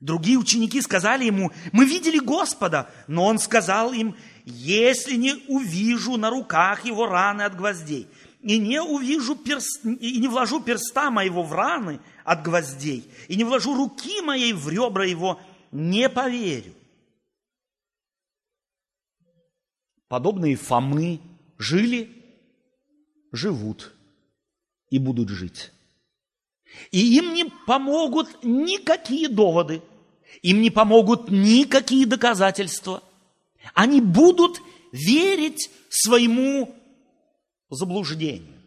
Другие 0.00 0.38
ученики 0.38 0.80
сказали 0.80 1.24
ему, 1.24 1.52
мы 1.70 1.84
видели 1.84 2.18
Господа, 2.18 2.90
но 3.06 3.26
он 3.26 3.38
сказал 3.38 3.92
им, 3.92 4.16
если 4.44 5.14
не 5.14 5.34
увижу 5.46 6.16
на 6.16 6.30
руках 6.30 6.84
его 6.84 7.06
раны 7.06 7.42
от 7.42 7.56
гвоздей, 7.56 8.08
и 8.40 8.58
не 8.58 8.82
увижу 8.82 9.36
перст, 9.36 9.84
и 9.84 10.18
не 10.18 10.26
вложу 10.26 10.58
перста 10.60 11.12
моего 11.12 11.44
в 11.44 11.52
раны 11.52 12.00
от 12.24 12.42
гвоздей, 12.42 13.08
и 13.28 13.36
не 13.36 13.44
вложу 13.44 13.76
руки 13.76 14.20
моей 14.20 14.52
в 14.52 14.68
ребра 14.68 15.04
его, 15.04 15.40
не 15.70 16.08
поверю. 16.08 16.74
подобные 20.08 20.56
Фомы 20.56 21.20
жили, 21.56 22.21
живут 23.32 23.92
и 24.90 24.98
будут 24.98 25.28
жить. 25.28 25.72
И 26.90 27.16
им 27.16 27.34
не 27.34 27.44
помогут 27.66 28.28
никакие 28.42 29.28
доводы, 29.28 29.82
им 30.42 30.60
не 30.60 30.70
помогут 30.70 31.30
никакие 31.30 32.06
доказательства. 32.06 33.02
Они 33.74 34.00
будут 34.00 34.60
верить 34.92 35.70
своему 35.88 36.74
заблуждению. 37.70 38.60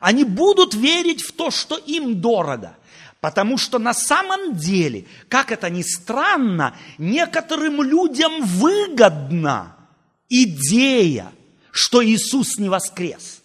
Они 0.00 0.24
будут 0.24 0.74
верить 0.74 1.22
в 1.22 1.32
то, 1.32 1.50
что 1.50 1.76
им 1.76 2.20
дорого. 2.20 2.76
Потому 3.20 3.56
что 3.56 3.78
на 3.78 3.94
самом 3.94 4.56
деле, 4.56 5.06
как 5.28 5.50
это 5.50 5.70
ни 5.70 5.82
странно, 5.82 6.76
некоторым 6.98 7.82
людям 7.82 8.44
выгодно– 8.44 9.76
идея, 10.28 11.32
что 11.70 12.04
Иисус 12.04 12.58
не 12.58 12.68
воскрес. 12.68 13.42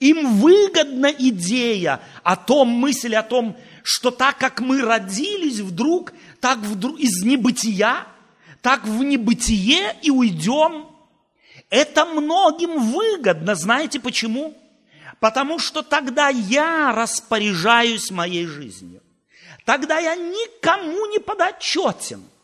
Им 0.00 0.36
выгодна 0.36 1.06
идея 1.06 2.00
о 2.22 2.36
том, 2.36 2.68
мысль 2.68 3.14
о 3.16 3.22
том, 3.22 3.56
что 3.82 4.10
так 4.10 4.38
как 4.38 4.60
мы 4.60 4.82
родились 4.82 5.58
вдруг, 5.58 6.12
так 6.40 6.58
вдруг 6.58 7.00
из 7.00 7.22
небытия, 7.24 8.06
так 8.62 8.84
в 8.84 9.02
небытие 9.02 9.96
и 10.02 10.10
уйдем. 10.10 10.86
Это 11.70 12.04
многим 12.04 12.78
выгодно. 12.92 13.54
Знаете 13.54 13.98
почему? 13.98 14.56
Потому 15.18 15.58
что 15.58 15.82
тогда 15.82 16.28
я 16.28 16.92
распоряжаюсь 16.92 18.10
моей 18.10 18.46
жизнью. 18.46 19.02
Тогда 19.64 19.98
я 19.98 20.14
никому 20.14 21.06
не 21.06 21.18
подотчетен– 21.18 22.22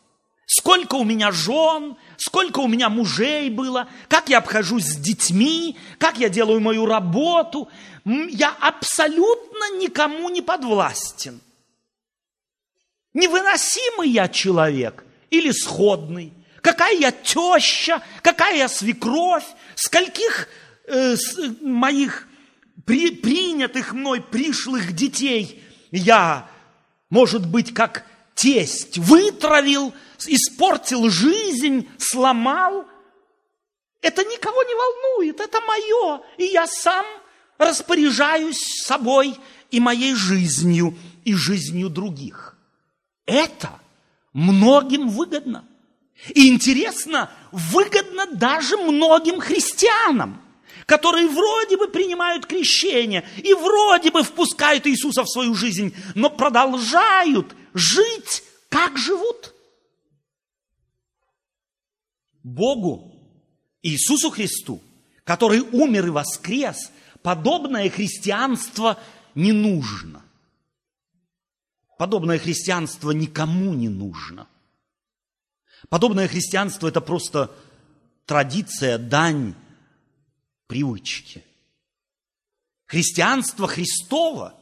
Сколько 0.45 0.95
у 0.95 1.03
меня 1.03 1.31
жен, 1.31 1.97
сколько 2.17 2.59
у 2.59 2.67
меня 2.67 2.89
мужей 2.89 3.49
было, 3.49 3.87
как 4.07 4.29
я 4.29 4.37
обхожусь 4.37 4.85
с 4.85 4.95
детьми, 4.97 5.77
как 5.97 6.17
я 6.19 6.29
делаю 6.29 6.59
мою 6.59 6.85
работу. 6.85 7.67
Я 8.05 8.55
абсолютно 8.59 9.77
никому 9.77 10.29
не 10.29 10.41
подвластен. 10.41 11.41
Невыносимый 13.13 14.09
я 14.09 14.27
человек 14.27 15.03
или 15.31 15.51
сходный. 15.51 16.33
Какая 16.61 16.95
я 16.95 17.11
теща, 17.11 18.03
какая 18.21 18.57
я 18.57 18.67
свекровь, 18.67 19.45
скольких 19.75 20.47
э, 20.85 21.15
с, 21.15 21.37
моих 21.61 22.27
при, 22.85 23.11
принятых 23.11 23.93
мной 23.93 24.21
пришлых 24.21 24.93
детей 24.93 25.63
я, 25.91 26.49
может 27.09 27.47
быть, 27.47 27.73
как 27.73 28.05
тесть 28.35 28.97
вытравил, 28.97 29.93
испортил 30.27 31.09
жизнь, 31.09 31.87
сломал. 31.97 32.85
Это 34.01 34.23
никого 34.23 34.63
не 34.63 34.75
волнует, 34.75 35.39
это 35.39 35.59
мое. 35.61 36.21
И 36.37 36.45
я 36.45 36.67
сам 36.67 37.05
распоряжаюсь 37.57 38.83
собой 38.83 39.35
и 39.71 39.79
моей 39.79 40.13
жизнью, 40.13 40.97
и 41.23 41.33
жизнью 41.33 41.89
других. 41.89 42.55
Это 43.25 43.69
многим 44.33 45.09
выгодно. 45.09 45.65
И 46.33 46.49
интересно, 46.49 47.31
выгодно 47.51 48.27
даже 48.27 48.77
многим 48.77 49.39
христианам, 49.39 50.41
которые 50.85 51.27
вроде 51.27 51.77
бы 51.77 51.87
принимают 51.87 52.45
крещение 52.45 53.27
и 53.37 53.53
вроде 53.53 54.11
бы 54.11 54.23
впускают 54.23 54.87
Иисуса 54.87 55.23
в 55.23 55.29
свою 55.29 55.55
жизнь, 55.55 55.95
но 56.13 56.29
продолжают 56.29 57.55
жить, 57.73 58.43
как 58.69 58.97
живут. 58.97 59.54
Богу, 62.45 63.11
Иисусу 63.81 64.29
Христу, 64.29 64.79
который 65.23 65.61
умер 65.61 66.05
и 66.05 66.09
воскрес, 66.11 66.91
подобное 67.23 67.89
христианство 67.89 68.99
не 69.33 69.51
нужно. 69.51 70.21
Подобное 71.97 72.37
христианство 72.37 73.09
никому 73.09 73.73
не 73.73 73.89
нужно. 73.89 74.47
Подобное 75.89 76.27
христианство– 76.27 76.87
это 76.89 77.01
просто 77.01 77.51
традиция, 78.27 78.99
дань, 78.99 79.55
привычки. 80.67 81.43
Христианство 82.85 83.67
Христово, 83.67 84.53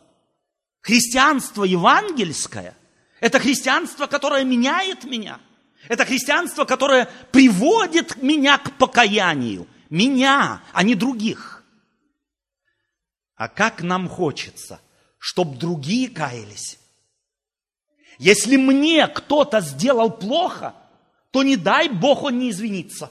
христианство 0.79 1.65
евангельское– 1.65 2.77
это 3.19 3.39
христианство, 3.39 4.07
которое 4.07 4.45
меняет 4.45 5.03
меня– 5.03 5.41
это 5.87 6.05
христианство, 6.05 6.65
которое 6.65 7.09
приводит 7.31 8.21
меня 8.21 8.57
к 8.57 8.77
покаянию. 8.77 9.67
Меня, 9.89 10.61
а 10.73 10.83
не 10.83 10.95
других. 10.95 11.63
А 13.35 13.47
как 13.47 13.81
нам 13.81 14.07
хочется 14.07 14.79
чтобы 15.23 15.55
другие 15.55 16.09
каялись. 16.09 16.77
Если 18.19 18.57
мне 18.57 19.07
кто-то 19.07 19.61
сделал 19.61 20.11
плохо, 20.11 20.75
то 21.31 21.43
не 21.43 21.55
дай 21.55 21.87
Бог 21.87 22.23
он 22.23 22.39
не 22.39 22.49
извинится. 22.49 23.09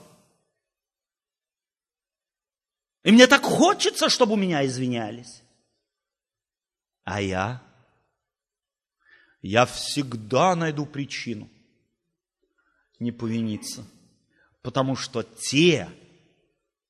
И 3.01 3.11
мне 3.11 3.25
так 3.25 3.41
хочется, 3.41 4.09
чтобы 4.09 4.33
у 4.33 4.35
меня 4.35 4.63
извинялись. 4.63 5.41
А 7.03 7.19
я? 7.19 7.63
Я 9.41 9.65
всегда 9.65 10.55
найду 10.55 10.85
причину 10.85 11.49
не 13.03 13.11
повиниться. 13.11 13.85
Потому 14.61 14.95
что 14.95 15.23
те, 15.23 15.89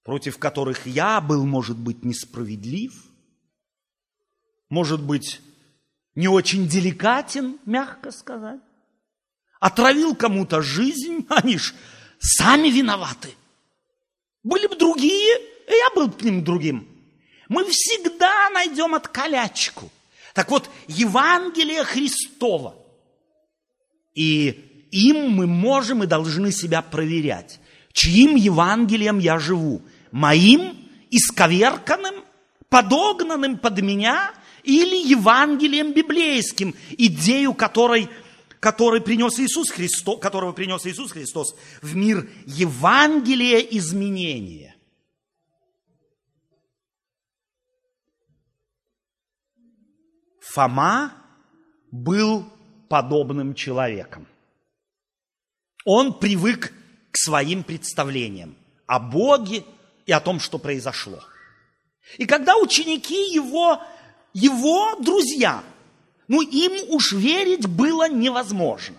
против 0.03 0.37
которых 0.37 0.85
я 0.85 1.19
был, 1.19 1.45
может 1.45 1.77
быть, 1.77 2.05
несправедлив, 2.05 2.93
может 4.69 5.01
быть, 5.01 5.41
не 6.15 6.27
очень 6.27 6.67
деликатен, 6.67 7.59
мягко 7.65 8.11
сказать, 8.11 8.61
отравил 9.59 10.15
кому-то 10.15 10.61
жизнь, 10.61 11.25
они 11.29 11.57
ж 11.57 11.73
сами 12.19 12.69
виноваты. 12.69 13.33
Были 14.43 14.67
бы 14.67 14.75
другие, 14.75 15.37
и 15.67 15.71
я 15.71 15.89
был 15.95 16.11
к 16.11 16.21
ним 16.21 16.43
другим. 16.43 16.87
Мы 17.49 17.65
всегда 17.65 18.49
найдем 18.49 18.93
откалячку. 18.93 19.89
Так 20.33 20.49
вот, 20.49 20.69
Евангелие 20.87 21.83
Христова. 21.83 22.75
И 24.15 24.72
им 24.93 25.31
мы 25.31 25.47
можем 25.47 26.03
и 26.03 26.07
должны 26.07 26.51
себя 26.51 26.83
проверять. 26.83 27.59
Чьим 27.91 28.35
Евангелием 28.35 29.17
я 29.17 29.39
живу? 29.39 29.81
Моим, 30.11 30.77
исковерканным, 31.09 32.23
подогнанным 32.69 33.57
под 33.57 33.81
меня 33.81 34.31
или 34.63 34.95
Евангелием 34.95 35.93
библейским, 35.93 36.75
идею 36.91 37.53
которой 37.53 38.09
который 38.59 39.01
принес 39.01 39.37
Иисус 39.39 39.71
Христос, 39.71 40.21
которого 40.21 40.53
принес 40.53 40.85
Иисус 40.85 41.11
Христос 41.11 41.53
в 41.81 41.97
мир 41.97 42.29
Евангелия 42.45 43.59
изменения. 43.59 44.73
Фома 50.39 51.13
был 51.91 52.45
подобным 52.87 53.53
человеком. 53.53 54.27
Он 55.85 56.13
привык 56.13 56.73
к 57.11 57.17
своим 57.17 57.63
представлениям 57.63 58.55
о 58.87 58.99
Боге 58.99 59.63
и 60.05 60.11
о 60.11 60.19
том, 60.19 60.39
что 60.39 60.57
произошло. 60.57 61.19
И 62.17 62.25
когда 62.25 62.55
ученики 62.57 63.33
его, 63.33 63.81
его 64.33 64.95
друзья, 64.99 65.63
ну 66.27 66.41
им 66.41 66.73
уж 66.89 67.11
верить 67.13 67.67
было 67.67 68.09
невозможно. 68.09 68.95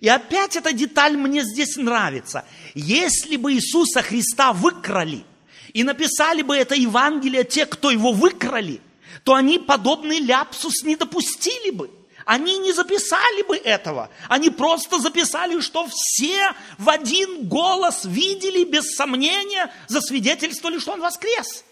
И 0.00 0.08
опять 0.08 0.56
эта 0.56 0.72
деталь 0.72 1.16
мне 1.16 1.42
здесь 1.42 1.76
нравится. 1.76 2.44
Если 2.74 3.36
бы 3.36 3.54
Иисуса 3.54 4.02
Христа 4.02 4.52
выкрали 4.52 5.24
и 5.72 5.82
написали 5.82 6.42
бы 6.42 6.56
это 6.56 6.74
Евангелие 6.74 7.44
те, 7.44 7.66
кто 7.66 7.90
его 7.90 8.12
выкрали, 8.12 8.80
то 9.24 9.34
они 9.34 9.58
подобный 9.58 10.20
ляпсус 10.20 10.84
не 10.84 10.94
допустили 10.94 11.70
бы 11.70 11.90
они 12.28 12.58
не 12.58 12.72
записали 12.72 13.40
бы 13.40 13.56
этого. 13.56 14.10
Они 14.28 14.50
просто 14.50 15.00
записали, 15.00 15.60
что 15.60 15.88
все 15.88 16.52
в 16.76 16.90
один 16.90 17.48
голос 17.48 18.04
видели, 18.04 18.64
без 18.64 18.94
сомнения, 18.96 19.72
засвидетельствовали, 19.86 20.78
что 20.78 20.92
он 20.92 21.00
воскрес. 21.00 21.64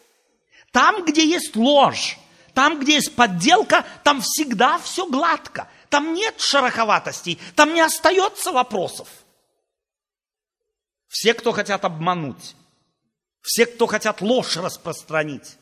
Там, 0.72 1.04
где 1.04 1.26
есть 1.26 1.54
ложь, 1.56 2.16
там, 2.54 2.80
где 2.80 2.94
есть 2.94 3.14
подделка, 3.14 3.84
там 4.02 4.22
всегда 4.22 4.78
все 4.78 5.06
гладко. 5.06 5.68
Там 5.90 6.14
нет 6.14 6.40
шероховатостей, 6.40 7.38
там 7.54 7.74
не 7.74 7.82
остается 7.82 8.50
вопросов. 8.50 9.10
Все, 11.06 11.34
кто 11.34 11.52
хотят 11.52 11.84
обмануть, 11.84 12.56
все, 13.42 13.66
кто 13.66 13.86
хотят 13.86 14.22
ложь 14.22 14.56
распространить, 14.56 15.58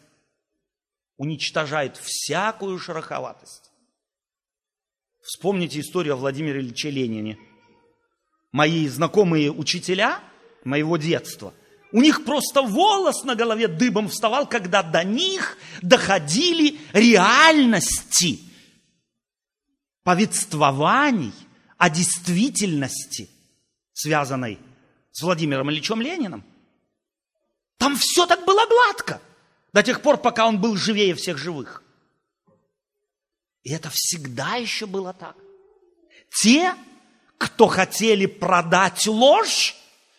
уничтожают 1.16 1.96
всякую 1.96 2.78
шероховатость. 2.78 3.72
Вспомните 5.24 5.80
историю 5.80 6.14
о 6.14 6.16
Владимире 6.18 6.60
Ильиче 6.60 6.90
Ленине. 6.90 7.38
Мои 8.52 8.86
знакомые 8.88 9.50
учителя 9.50 10.20
моего 10.64 10.98
детства, 10.98 11.54
у 11.92 12.02
них 12.02 12.24
просто 12.26 12.60
волос 12.60 13.24
на 13.24 13.34
голове 13.34 13.68
дыбом 13.68 14.08
вставал, 14.08 14.46
когда 14.46 14.82
до 14.82 15.02
них 15.02 15.56
доходили 15.80 16.78
реальности 16.92 18.40
повествований 20.02 21.32
о 21.78 21.88
действительности, 21.88 23.30
связанной 23.94 24.58
с 25.12 25.22
Владимиром 25.22 25.70
Ильичем 25.70 26.02
Лениным. 26.02 26.44
Там 27.78 27.96
все 27.96 28.26
так 28.26 28.44
было 28.44 28.66
гладко, 28.66 29.22
до 29.72 29.82
тех 29.82 30.02
пор, 30.02 30.18
пока 30.18 30.46
он 30.46 30.60
был 30.60 30.76
живее 30.76 31.14
всех 31.14 31.38
живых. 31.38 31.83
И 33.64 33.72
это 33.72 33.90
всегда 33.92 34.56
еще 34.56 34.86
было 34.86 35.12
так. 35.12 35.36
Те, 36.40 36.74
кто 37.38 37.66
хотели 37.66 38.26
продать 38.26 39.06
ложь, 39.06 39.74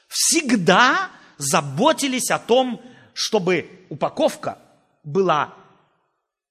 всегда 0.08 1.12
заботились 1.38 2.32
о 2.32 2.40
том, 2.40 2.82
чтобы 3.14 3.70
упаковка 3.90 4.58
была 5.04 5.54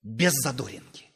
без 0.03 0.33
задоринки. 0.35 1.11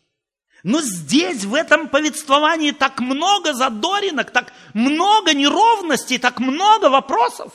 Но 0.64 0.80
здесь, 0.80 1.44
в 1.44 1.54
этом 1.54 1.88
повествовании, 1.88 2.72
так 2.72 2.98
много 2.98 3.54
задоринок, 3.54 4.32
так 4.32 4.52
много 4.74 5.32
неровностей, 5.32 6.18
так 6.18 6.40
много 6.40 6.90
вопросов. 6.90 7.52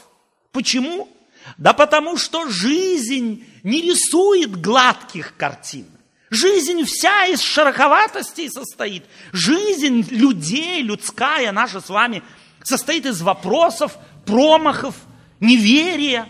Почему? 0.51 1.09
Да 1.57 1.73
потому 1.73 2.15
что 2.15 2.47
жизнь 2.47 3.45
не 3.63 3.81
рисует 3.81 4.61
гладких 4.61 5.35
картин. 5.35 5.92
Жизнь 6.33 6.83
вся 6.85 7.27
из 7.27 7.41
шероховатостей 7.41 8.49
состоит. 8.49 9.05
Жизнь 9.33 10.03
людей, 10.09 10.81
людская 10.81 11.51
наша 11.51 11.79
с 11.79 11.89
вами, 11.89 12.23
состоит 12.63 13.05
из 13.05 13.21
вопросов, 13.21 13.95
промахов, 14.25 14.95
неверия, 15.39 16.27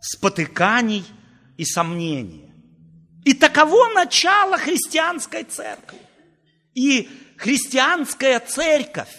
спотыканий 0.00 1.04
и 1.58 1.66
сомнений. 1.66 2.50
И 3.26 3.34
таково 3.34 3.92
начало 3.92 4.56
христианской 4.56 5.44
церкви. 5.44 5.98
И 6.74 7.06
христианская 7.36 8.40
церковь 8.40 9.14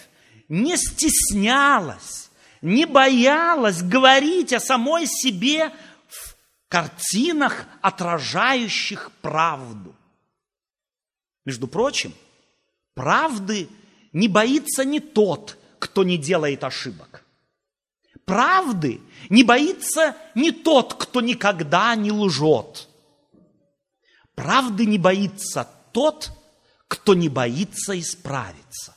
не 0.48 0.76
стеснялась, 0.76 2.30
не 2.62 2.84
боялась 2.84 3.80
говорить 3.80 4.52
о 4.52 4.58
самой 4.58 5.06
себе 5.06 5.70
картинах, 6.72 7.66
отражающих 7.82 9.12
правду. 9.20 9.94
Между 11.44 11.68
прочим, 11.68 12.14
правды 12.94 13.68
не 14.14 14.26
боится 14.26 14.82
не 14.82 14.98
тот, 14.98 15.58
кто 15.78 16.02
не 16.02 16.16
делает 16.16 16.64
ошибок. 16.64 17.26
Правды 18.24 19.02
не 19.28 19.44
боится 19.44 20.16
не 20.34 20.50
тот, 20.50 20.94
кто 20.94 21.20
никогда 21.20 21.94
не 21.94 22.10
лжет. 22.10 22.88
Правды 24.34 24.86
не 24.86 24.96
боится 24.96 25.68
тот, 25.92 26.30
кто 26.88 27.12
не 27.12 27.28
боится 27.28 28.00
исправиться. 28.00 28.96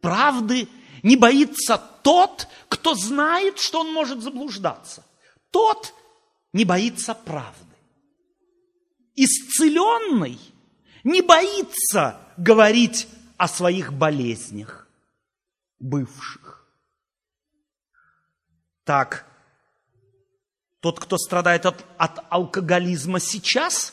Правды 0.00 0.68
не 1.02 1.16
боится 1.16 1.82
тот, 2.04 2.46
кто 2.68 2.94
знает, 2.94 3.58
что 3.58 3.80
он 3.80 3.92
может 3.92 4.22
заблуждаться. 4.22 5.04
Тот, 5.50 5.92
не 6.54 6.64
боится 6.64 7.14
правды. 7.14 7.76
Исцеленный 9.16 10.40
не 11.02 11.20
боится 11.20 12.18
говорить 12.38 13.06
о 13.36 13.48
своих 13.48 13.92
болезнях 13.92 14.88
бывших. 15.78 16.66
Так, 18.84 19.26
тот, 20.80 21.00
кто 21.00 21.18
страдает 21.18 21.66
от, 21.66 21.84
от 21.98 22.24
алкоголизма 22.30 23.18
сейчас, 23.18 23.92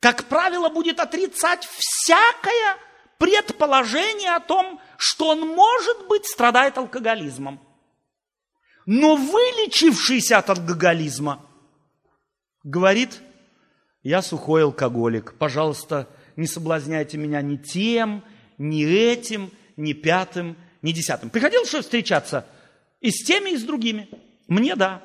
как 0.00 0.24
правило, 0.24 0.68
будет 0.68 1.00
отрицать 1.00 1.66
всякое 1.78 2.76
предположение 3.18 4.34
о 4.34 4.40
том, 4.40 4.80
что 4.98 5.28
он, 5.28 5.40
может 5.40 6.08
быть, 6.08 6.26
страдает 6.26 6.76
алкоголизмом– 6.76 7.58
но 8.86 9.16
вылечившийся 9.16 10.38
от 10.38 10.50
алкоголизма 10.50 11.44
говорит, 12.64 13.20
я 14.02 14.22
сухой 14.22 14.64
алкоголик, 14.64 15.34
пожалуйста, 15.34 16.08
не 16.36 16.46
соблазняйте 16.46 17.18
меня 17.18 17.42
ни 17.42 17.56
тем, 17.56 18.24
ни 18.58 18.84
этим, 18.84 19.50
ни 19.76 19.92
пятым, 19.92 20.56
ни 20.82 20.92
десятым. 20.92 21.30
Приходил 21.30 21.64
что 21.64 21.82
встречаться 21.82 22.46
и 23.00 23.10
с 23.10 23.24
теми, 23.24 23.50
и 23.50 23.56
с 23.56 23.62
другими? 23.62 24.08
Мне 24.48 24.76
да. 24.76 25.02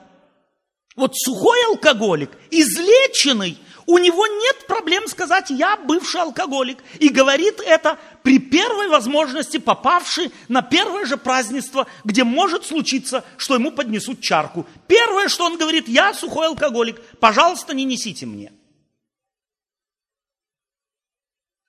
Вот 0.95 1.15
сухой 1.15 1.63
алкоголик, 1.67 2.31
излеченный, 2.49 3.57
У 3.89 3.97
него 3.99 4.27
нет 4.27 4.67
проблем 4.67 5.07
сказать, 5.07 5.49
я 5.49 5.77
бывший 5.77 6.19
алкоголик. 6.19 6.83
И 6.99 7.07
говорит 7.07 7.61
это 7.61 7.97
при 8.21 8.37
первой 8.37 8.89
возможности, 8.89 9.57
попавший 9.59 10.33
на 10.49 10.61
первое 10.61 11.05
же 11.05 11.15
празднество, 11.15 11.87
где 12.03 12.25
может 12.25 12.65
случиться, 12.65 13.23
что 13.37 13.55
ему 13.55 13.71
поднесут 13.71 14.19
чарку. 14.19 14.65
Первое, 14.87 15.29
что 15.29 15.45
он 15.45 15.57
говорит, 15.57 15.87
я 15.87 16.13
сухой 16.13 16.47
алкоголик, 16.47 17.01
пожалуйста, 17.21 17.73
не 17.73 17.85
несите 17.85 18.25
мне. 18.25 18.51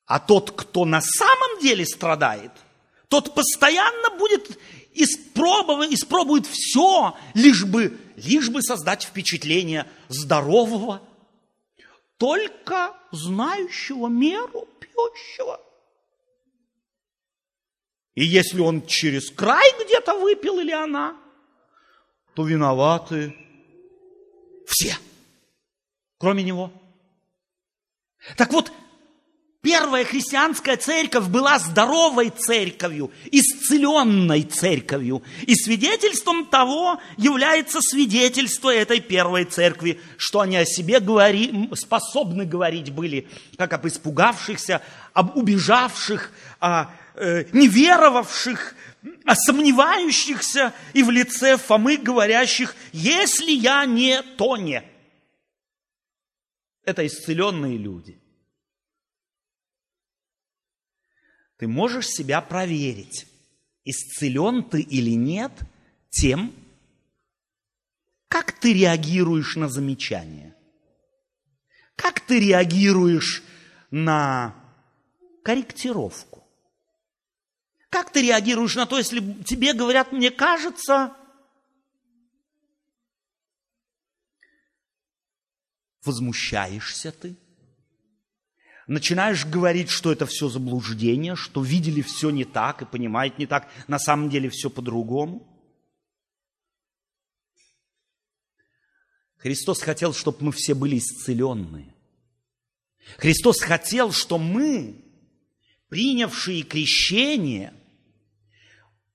А 0.04 0.18
тот, 0.18 0.50
кто 0.50 0.84
на 0.84 1.00
самом 1.00 1.60
деле 1.62 1.86
страдает, 1.86 2.50
тот 3.06 3.32
постоянно 3.32 4.10
будет 4.18 4.58
испробовать, 4.92 5.92
испробует 5.92 6.48
все, 6.48 7.16
лишь 7.34 7.64
бы, 7.64 7.96
лишь 8.16 8.48
бы 8.48 8.60
создать 8.60 9.04
впечатление 9.04 9.86
здорового, 10.08 11.00
только 12.18 12.94
знающего 13.12 14.08
меру 14.08 14.68
пьющего. 14.80 15.60
И 18.14 18.24
если 18.24 18.60
он 18.60 18.84
через 18.84 19.30
край 19.30 19.72
где-то 19.84 20.18
выпил 20.18 20.58
или 20.58 20.72
она, 20.72 21.16
то 22.34 22.44
виноваты 22.44 23.34
все, 24.66 24.96
кроме 26.18 26.42
него. 26.42 26.72
Так 28.36 28.52
вот, 28.52 28.72
Первая 29.60 30.04
христианская 30.04 30.76
церковь 30.76 31.26
была 31.26 31.58
здоровой 31.58 32.30
церковью, 32.30 33.10
исцеленной 33.32 34.44
церковью. 34.44 35.24
И 35.48 35.56
свидетельством 35.56 36.46
того 36.46 37.00
является 37.16 37.80
свидетельство 37.80 38.72
этой 38.72 39.00
первой 39.00 39.46
церкви, 39.46 40.00
что 40.16 40.40
они 40.40 40.56
о 40.56 40.64
себе 40.64 41.00
говори, 41.00 41.68
способны 41.74 42.44
говорить 42.44 42.92
были, 42.92 43.26
как 43.56 43.72
об 43.72 43.88
испугавшихся, 43.88 44.80
об 45.12 45.36
убежавших, 45.36 46.30
о 46.60 46.86
э, 47.16 47.46
неверовавших, 47.52 48.76
о 49.24 49.34
сомневающихся 49.34 50.72
и 50.92 51.02
в 51.02 51.10
лице 51.10 51.56
Фомы 51.56 51.96
говорящих, 51.96 52.76
если 52.92 53.50
я 53.50 53.84
не, 53.86 54.22
то 54.22 54.56
не. 54.56 54.84
Это 56.84 57.04
исцеленные 57.04 57.76
люди– 57.76 58.20
Ты 61.58 61.66
можешь 61.66 62.06
себя 62.06 62.40
проверить, 62.40 63.26
исцелен 63.84 64.62
ты 64.62 64.80
или 64.80 65.10
нет, 65.10 65.52
тем, 66.08 66.54
как 68.28 68.52
ты 68.52 68.72
реагируешь 68.72 69.56
на 69.56 69.68
замечания. 69.68 70.54
Как 71.96 72.20
ты 72.20 72.38
реагируешь 72.38 73.42
на 73.90 74.54
корректировку. 75.42 76.44
Как 77.90 78.12
ты 78.12 78.22
реагируешь 78.22 78.76
на 78.76 78.86
то, 78.86 78.96
если 78.96 79.20
тебе 79.42 79.72
говорят, 79.72 80.12
мне 80.12 80.30
кажется, 80.30 81.16
возмущаешься 86.04 87.10
ты– 87.10 87.36
начинаешь 88.88 89.44
говорить, 89.44 89.90
что 89.90 90.10
это 90.10 90.26
все 90.26 90.48
заблуждение, 90.48 91.36
что 91.36 91.62
видели 91.62 92.00
все 92.00 92.30
не 92.30 92.44
так 92.44 92.82
и 92.82 92.86
понимают 92.86 93.38
не 93.38 93.46
так, 93.46 93.70
на 93.86 93.98
самом 93.98 94.30
деле 94.30 94.48
все 94.48 94.70
по-другому. 94.70 95.46
Христос 99.36 99.82
хотел, 99.82 100.12
чтобы 100.12 100.38
мы 100.46 100.52
все 100.52 100.74
были 100.74 100.98
исцеленные. 100.98 101.94
Христос 103.18 103.60
хотел, 103.60 104.10
чтобы 104.12 104.44
мы, 104.44 105.04
принявшие 105.88 106.62
крещение, 106.62 107.72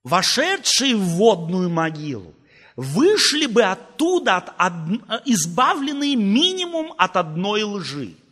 вошедшие 0.04 0.96
в 0.96 1.02
водную 1.02 1.70
могилу, 1.70 2.34
вышли 2.76 3.48
бы 3.48 3.64
оттуда 3.64 4.38
от, 4.38 4.54
от, 4.58 5.28
избавленные 5.28 6.16
минимум 6.16 6.94
от 6.98 7.18
одной 7.18 7.64
лжи– 7.64 8.16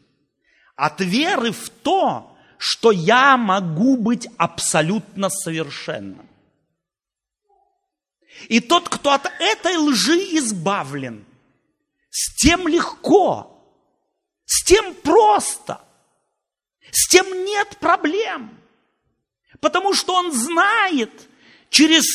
от 0.82 1.00
веры 1.00 1.52
в 1.52 1.70
то, 1.70 2.36
что 2.58 2.92
я 2.92 3.38
могу 3.38 3.98
быть 3.98 4.28
абсолютно 4.38 5.30
совершенным. 5.30 6.28
И 8.50 8.60
тот, 8.60 8.90
кто 8.90 9.12
от 9.12 9.32
этой 9.40 9.78
лжи 9.78 10.18
избавлен, 10.40 11.24
с 12.10 12.36
тем 12.36 12.68
легко, 12.68 13.64
с 14.46 14.64
тем 14.64 14.96
просто, 14.96 15.82
с 16.90 17.08
тем 17.08 17.28
нет 17.46 17.78
проблем. 17.78 18.50
Потому 19.60 19.94
что 19.94 20.16
он 20.16 20.32
знает 20.32 21.12
через 21.70 22.06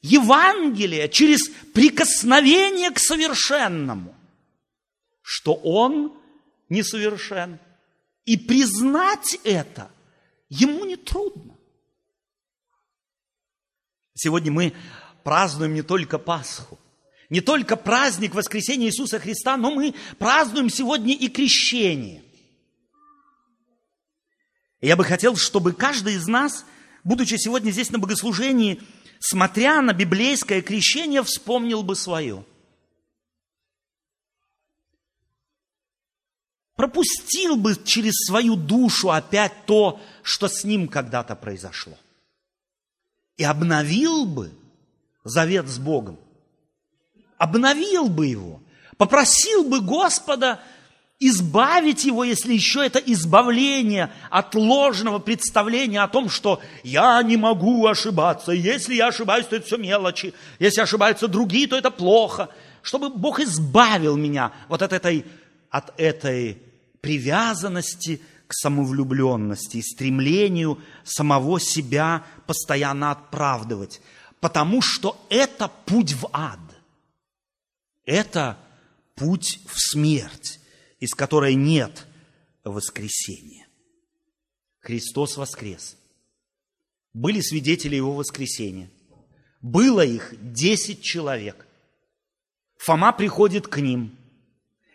Евангелие, 0.00 1.08
через 1.08 1.48
прикосновение 1.72 2.90
к 2.90 2.98
совершенному, 2.98 4.12
что 5.22 5.54
он 5.54 6.12
несовершен. 6.68 7.60
И 8.24 8.36
признать 8.36 9.38
это 9.44 9.90
ему 10.48 10.84
не 10.84 10.96
трудно. 10.96 11.56
Сегодня 14.14 14.52
мы 14.52 14.74
празднуем 15.24 15.74
не 15.74 15.82
только 15.82 16.18
Пасху, 16.18 16.78
не 17.30 17.40
только 17.40 17.76
праздник 17.76 18.34
воскресения 18.34 18.88
Иисуса 18.88 19.18
Христа, 19.18 19.56
но 19.56 19.70
мы 19.70 19.94
празднуем 20.18 20.68
сегодня 20.68 21.14
и 21.14 21.28
крещение. 21.28 22.22
И 24.80 24.86
я 24.86 24.96
бы 24.96 25.04
хотел, 25.04 25.36
чтобы 25.36 25.72
каждый 25.72 26.14
из 26.14 26.26
нас, 26.26 26.64
будучи 27.04 27.36
сегодня 27.36 27.70
здесь 27.70 27.90
на 27.90 27.98
богослужении, 27.98 28.82
смотря 29.18 29.80
на 29.80 29.92
библейское 29.92 30.60
крещение, 30.60 31.22
вспомнил 31.22 31.82
бы 31.82 31.96
свое– 31.96 32.44
пропустил 36.76 37.56
бы 37.56 37.76
через 37.84 38.14
свою 38.26 38.56
душу 38.56 39.10
опять 39.10 39.66
то, 39.66 40.00
что 40.22 40.48
с 40.48 40.64
ним 40.64 40.88
когда-то 40.88 41.36
произошло. 41.36 41.96
И 43.36 43.44
обновил 43.44 44.26
бы 44.26 44.52
завет 45.24 45.68
с 45.68 45.78
Богом. 45.78 46.18
Обновил 47.38 48.08
бы 48.08 48.26
его. 48.26 48.62
Попросил 48.96 49.64
бы 49.64 49.80
Господа 49.80 50.60
избавить 51.18 52.04
его, 52.04 52.24
если 52.24 52.52
еще 52.52 52.84
это 52.84 52.98
избавление 52.98 54.12
от 54.28 54.54
ложного 54.54 55.20
представления 55.20 56.02
о 56.02 56.08
том, 56.08 56.28
что 56.28 56.60
я 56.82 57.22
не 57.22 57.36
могу 57.36 57.86
ошибаться. 57.86 58.52
Если 58.52 58.94
я 58.94 59.08
ошибаюсь, 59.08 59.46
то 59.46 59.56
это 59.56 59.66
все 59.66 59.76
мелочи. 59.76 60.34
Если 60.58 60.80
ошибаются 60.80 61.28
другие, 61.28 61.68
то 61.68 61.76
это 61.76 61.90
плохо. 61.90 62.48
Чтобы 62.82 63.08
Бог 63.10 63.38
избавил 63.38 64.16
меня 64.16 64.52
вот 64.68 64.82
от 64.82 64.92
этой, 64.92 65.24
от 65.72 65.98
этой 65.98 66.62
привязанности 67.00 68.20
к 68.46 68.52
самовлюбленности 68.52 69.78
и 69.78 69.82
стремлению 69.82 70.78
самого 71.02 71.58
себя 71.58 72.24
постоянно 72.46 73.10
оправдывать, 73.10 74.02
потому 74.38 74.82
что 74.82 75.26
это 75.30 75.68
путь 75.86 76.12
в 76.12 76.28
ад. 76.32 76.60
Это 78.04 78.58
путь 79.14 79.60
в 79.66 79.78
смерть, 79.78 80.60
из 81.00 81.14
которой 81.14 81.54
нет 81.54 82.06
воскресения. 82.64 83.66
Христос 84.80 85.38
воскрес. 85.38 85.96
Были 87.14 87.40
свидетели 87.40 87.96
Его 87.96 88.14
воскресения. 88.14 88.90
Было 89.62 90.04
их 90.04 90.34
десять 90.52 91.02
человек. 91.02 91.66
Фома 92.76 93.12
приходит 93.12 93.68
к 93.68 93.78
ним. 93.78 94.18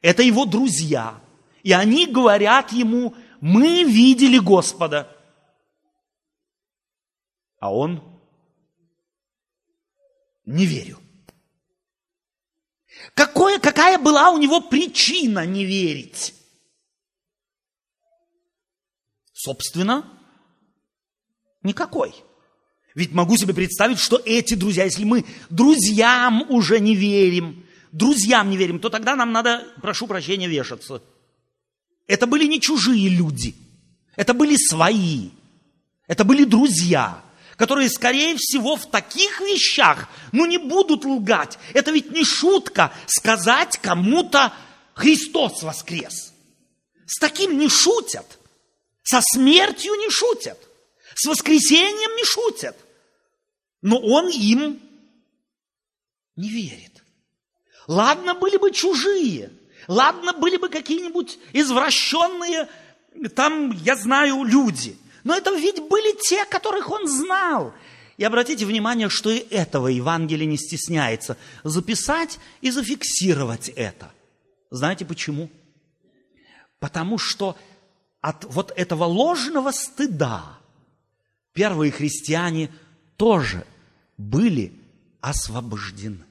Это 0.01 0.23
его 0.23 0.45
друзья– 0.45 1.21
и 1.67 1.73
они 1.73 2.05
говорят 2.05 2.71
ему, 2.71 3.13
мы 3.41 3.83
видели 3.83 4.37
Господа. 4.39 5.13
А 7.59 7.73
он, 7.73 8.01
не 10.45 10.65
верю. 10.65 10.97
Какое, 13.13 13.59
какая 13.59 13.99
была 13.99 14.31
у 14.31 14.37
него 14.37 14.61
причина 14.61 15.45
не 15.45 15.65
верить? 15.65 16.33
Собственно, 19.33 20.09
никакой. 21.63 22.15
Ведь 22.95 23.11
могу 23.11 23.35
себе 23.35 23.53
представить, 23.53 23.99
что 23.99 24.21
эти 24.23 24.53
друзья, 24.53 24.85
если 24.85 25.03
мы 25.03 25.25
друзьям 25.49 26.49
уже 26.49 26.79
не 26.79 26.95
верим, 26.95 27.66
друзьям 27.97 28.49
не 28.49 28.57
верим, 28.57 28.79
то 28.79 28.89
тогда 28.89 29.15
нам 29.15 29.31
надо, 29.31 29.67
прошу 29.81 30.07
прощения, 30.07 30.47
вешаться– 30.47 31.01
это 32.07 32.25
были 32.25 32.45
не 32.45 32.59
чужие 32.59 33.09
люди, 33.09 33.53
это 34.15 34.33
были 34.33 34.55
свои, 34.55 35.29
это 36.07 36.23
были 36.23 36.45
друзья, 36.45 37.21
которые, 37.57 37.89
скорее 37.89 38.35
всего, 38.37 38.77
в 38.77 38.89
таких 38.89 39.41
вещах, 39.41 40.07
ну, 40.31 40.45
не 40.45 40.57
будут 40.57 41.03
лгать. 41.03 41.59
Это 41.73 41.91
ведь 41.91 42.11
не 42.11 42.23
шутка 42.23 42.93
сказать 43.07 43.77
кому-то 43.81 44.53
«Христос 44.93 45.63
воскрес». 45.63 46.33
с 47.05 47.19
таким 47.19 47.57
не 47.57 47.67
шутят. 47.67 48.39
Со 49.03 49.21
смертью 49.21 49.93
не 49.95 50.09
шутят. 50.09 50.59
С 51.15 51.25
воскресением 51.25 52.15
не 52.15 52.25
шутят. 52.25 52.77
Но 53.81 53.97
он 53.97 54.29
им 54.29 54.81
не 56.35 56.49
верит. 56.49 56.96
Ладно, 57.87 58.35
были 58.35 58.57
бы 58.57 58.71
чужие. 58.71 59.51
Ладно, 59.87 60.33
были 60.33 60.57
бы 60.57 60.69
какие-нибудь 60.69 61.39
извращенные, 61.53 62.67
там, 63.35 63.71
я 63.71 63.95
знаю, 63.95 64.43
люди. 64.43 64.97
Но 65.23 65.35
это 65.35 65.51
ведь 65.55 65.79
были 65.79 66.15
те, 66.21 66.45
которых 66.45 66.91
он 66.91 67.07
знал. 67.07 67.73
И 68.17 68.23
обратите 68.23 68.65
внимание, 68.65 69.09
что 69.09 69.29
и 69.29 69.37
этого 69.37 69.87
Евангелие 69.87 70.45
не 70.45 70.57
стесняется. 70.57 71.37
Записать 71.63 72.39
и 72.61 72.71
зафиксировать 72.71 73.69
это. 73.69 74.11
Знаете 74.69 75.05
почему? 75.05 75.49
Потому 76.79 77.17
что 77.17 77.57
от 78.19 78.43
вот 78.45 78.73
этого 78.75 79.05
ложного 79.05 79.71
стыда 79.71 80.57
первые 81.53 81.91
христиане 81.91 82.69
тоже 83.15 83.65
были 84.17 84.73
освобождены. 85.21 86.26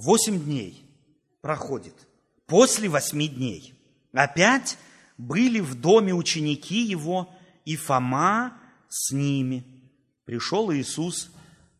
Восемь 0.00 0.42
дней 0.42 0.82
проходит. 1.42 1.94
После 2.46 2.88
восьми 2.88 3.28
дней 3.28 3.74
опять 4.14 4.78
были 5.18 5.60
в 5.60 5.78
доме 5.78 6.14
ученики 6.14 6.80
его, 6.80 7.30
и 7.66 7.76
Фома 7.76 8.58
с 8.88 9.12
ними. 9.12 9.62
Пришел 10.24 10.72
Иисус, 10.72 11.30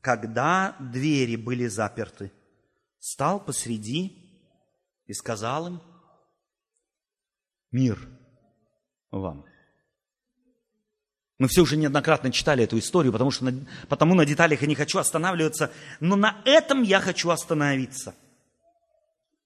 когда 0.02 0.76
двери 0.78 1.36
были 1.36 1.66
заперты, 1.66 2.30
стал 2.98 3.42
посреди 3.42 4.14
и 5.06 5.14
сказал 5.14 5.68
им, 5.68 5.80
мир 7.70 8.06
вам. 9.10 9.46
Мы 11.40 11.48
все 11.48 11.62
уже 11.62 11.78
неоднократно 11.78 12.30
читали 12.30 12.64
эту 12.64 12.78
историю, 12.78 13.12
потому 13.12 13.30
что 13.30 13.46
на, 13.46 13.66
потому 13.88 14.14
на 14.14 14.26
деталях 14.26 14.60
я 14.60 14.68
не 14.68 14.74
хочу 14.74 14.98
останавливаться, 14.98 15.72
но 15.98 16.14
на 16.14 16.42
этом 16.44 16.82
я 16.82 17.00
хочу 17.00 17.30
остановиться. 17.30 18.14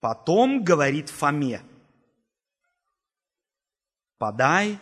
Потом 0.00 0.64
говорит 0.64 1.08
Фоме, 1.08 1.62
подай 4.18 4.80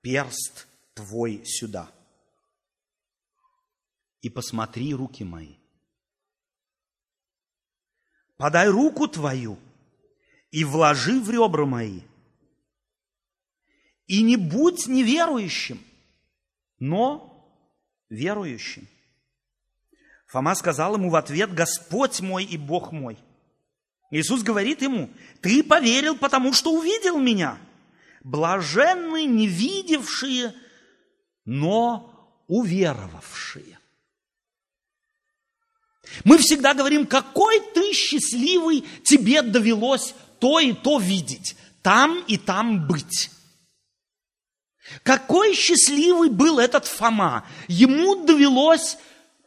перст 0.00 0.66
твой 0.94 1.40
сюда 1.46 1.88
и 4.20 4.28
посмотри 4.28 4.92
руки 4.92 5.22
мои. 5.22 5.54
Подай 8.36 8.68
руку 8.68 9.06
твою 9.06 9.56
и 10.50 10.64
вложи 10.64 11.20
в 11.20 11.30
ребра 11.30 11.64
мои. 11.64 12.00
И 14.08 14.22
не 14.22 14.36
будь 14.36 14.88
неверующим, 14.88 15.80
но 16.80 17.46
верующим. 18.08 18.88
Фома 20.26 20.54
сказал 20.54 20.94
ему 20.94 21.10
в 21.10 21.16
ответ, 21.16 21.54
Господь 21.54 22.20
мой 22.20 22.44
и 22.44 22.56
Бог 22.56 22.90
мой. 22.92 23.18
Иисус 24.10 24.42
говорит 24.42 24.82
ему, 24.82 25.10
ты 25.40 25.62
поверил, 25.62 26.16
потому 26.16 26.52
что 26.52 26.72
увидел 26.72 27.18
меня. 27.18 27.58
Блаженны 28.24 29.24
не 29.24 29.46
видевшие, 29.46 30.54
но 31.44 32.42
уверовавшие. 32.48 33.78
Мы 36.24 36.38
всегда 36.38 36.74
говорим, 36.74 37.06
какой 37.06 37.60
ты 37.72 37.92
счастливый, 37.92 38.84
тебе 39.04 39.42
довелось 39.42 40.14
то 40.40 40.58
и 40.58 40.72
то 40.72 40.98
видеть, 40.98 41.56
там 41.82 42.24
и 42.26 42.36
там 42.36 42.86
быть. 42.88 43.30
Какой 45.02 45.54
счастливый 45.54 46.30
был 46.30 46.58
этот 46.58 46.86
Фома! 46.86 47.46
Ему 47.68 48.24
довелось 48.24 48.98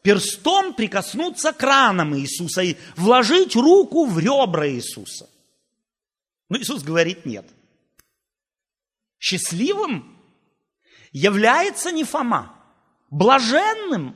перстом 0.02 0.74
прикоснуться 0.74 1.54
к 1.54 1.62
ранам 1.64 2.16
Иисуса 2.16 2.62
и 2.62 2.78
вложить 2.96 3.56
руку 3.56 4.06
в 4.06 4.20
ребра 4.20 4.68
Иисуса. 4.68 5.30
Но 6.50 6.58
Иисус 6.58 6.84
говорит 6.84 7.26
нет. 7.26 7.46
Счастливым 9.20 10.18
является 11.12 11.92
не 11.92 12.04
Фома. 12.04 12.54
Блаженным 13.10 14.16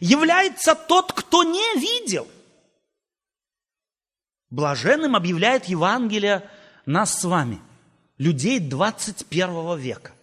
является 0.00 0.74
тот, 0.74 1.12
кто 1.12 1.42
не 1.42 1.80
видел. 1.80 2.28
Блаженным 4.50 5.16
объявляет 5.16 5.64
Евангелие 5.64 6.48
нас 6.84 7.20
с 7.20 7.24
вами, 7.24 7.60
людей 8.16 8.60
21 8.60 9.76
века. 9.78 10.15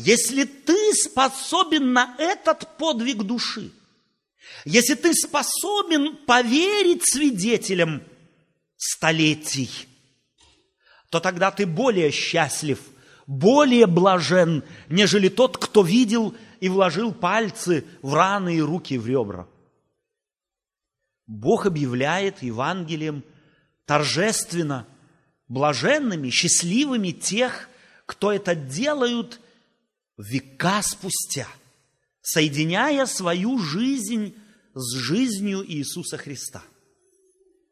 Если 0.00 0.44
ты 0.44 0.94
способен 0.94 1.92
на 1.92 2.14
этот 2.18 2.76
подвиг 2.76 3.24
души, 3.24 3.72
если 4.64 4.94
ты 4.94 5.12
способен 5.12 6.16
поверить 6.24 7.02
свидетелям 7.04 8.04
столетий, 8.76 9.88
то 11.10 11.18
тогда 11.18 11.50
ты 11.50 11.66
более 11.66 12.12
счастлив, 12.12 12.78
более 13.26 13.88
блажен, 13.88 14.62
нежели 14.88 15.28
тот, 15.28 15.58
кто 15.58 15.82
видел 15.82 16.32
и 16.60 16.68
вложил 16.68 17.12
пальцы 17.12 17.84
в 18.00 18.14
раны 18.14 18.58
и 18.58 18.60
руки 18.60 18.96
в 18.96 19.04
ребра. 19.04 19.48
Бог 21.26 21.66
объявляет 21.66 22.40
Евангелием 22.40 23.24
торжественно 23.84 24.86
блаженными, 25.48 26.30
счастливыми 26.30 27.10
тех, 27.10 27.68
кто 28.06 28.30
это 28.32 28.54
делают 28.54 29.40
века 30.18 30.82
спустя, 30.82 31.46
соединяя 32.20 33.06
свою 33.06 33.58
жизнь 33.58 34.34
с 34.74 34.94
жизнью 34.94 35.64
Иисуса 35.66 36.18
Христа, 36.18 36.62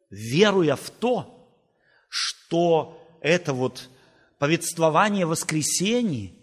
веруя 0.09 0.75
в 0.75 0.89
то, 0.89 1.33
что 2.09 3.05
это 3.21 3.53
вот 3.53 3.89
повествование 4.39 5.25
о 5.25 5.29
воскресении, 5.29 6.33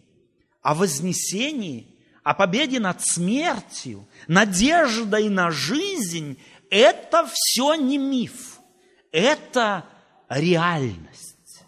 о 0.61 0.75
вознесении, 0.75 1.95
о 2.23 2.35
победе 2.35 2.81
над 2.81 3.05
смертью, 3.05 4.07
надеждой 4.29 5.29
на 5.29 5.51
жизнь, 5.51 6.39
это 6.71 7.29
все 7.33 7.75
не 7.75 7.99
миф, 7.99 8.59
это 9.13 9.87
реальность. 10.29 11.65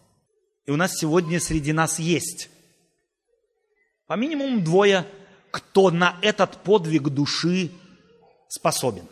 И 0.66 0.70
у 0.70 0.76
нас 0.76 0.97
сегодня 0.97 1.41
среди 1.41 1.72
нас 1.72 1.99
есть 1.99 2.51
по 4.07 4.14
минимуму 4.14 4.61
двое, 4.61 5.07
кто 5.50 5.90
на 5.90 6.18
этот 6.22 6.62
подвиг 6.62 7.09
души 7.09 7.70
способен. 8.48 9.07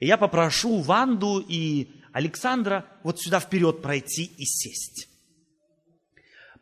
И 0.00 0.06
я 0.06 0.16
попрошу 0.16 0.80
Ванду 0.80 1.44
и 1.46 1.88
Александра 2.12 2.86
вот 3.02 3.20
сюда 3.20 3.40
вперед 3.40 3.82
пройти 3.82 4.24
и 4.24 4.44
сесть. 4.44 5.08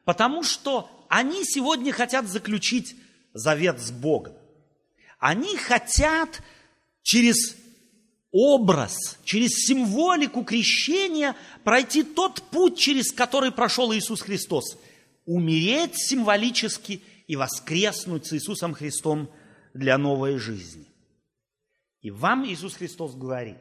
Потому 0.04 0.42
что 0.42 1.06
они 1.08 1.44
сегодня 1.44 1.92
хотят 1.92 2.26
заключить 2.26 2.96
завет 3.32 3.80
с 3.80 3.90
Богом. 3.90 4.34
Они 5.18 5.56
хотят 5.56 6.42
через 7.02 7.56
образ, 8.32 9.18
через 9.24 9.50
символику 9.66 10.44
крещения 10.44 11.36
пройти 11.64 12.02
тот 12.02 12.42
путь, 12.50 12.78
через 12.78 13.12
который 13.12 13.52
прошел 13.52 13.92
Иисус 13.92 14.22
Христос. 14.22 14.78
Умереть 15.26 15.96
символически 15.96 17.02
и 17.30 17.36
воскреснуть 17.36 18.26
с 18.26 18.32
Иисусом 18.32 18.74
Христом 18.74 19.30
для 19.72 19.98
новой 19.98 20.36
жизни. 20.36 20.88
И 22.00 22.10
вам 22.10 22.44
Иисус 22.44 22.74
Христос 22.74 23.14
говорит, 23.14 23.58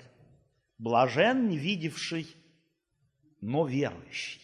блажен 0.79 1.47
не 1.47 1.59
видевший, 1.59 2.35
но 3.41 3.67
верующий, 3.67 4.41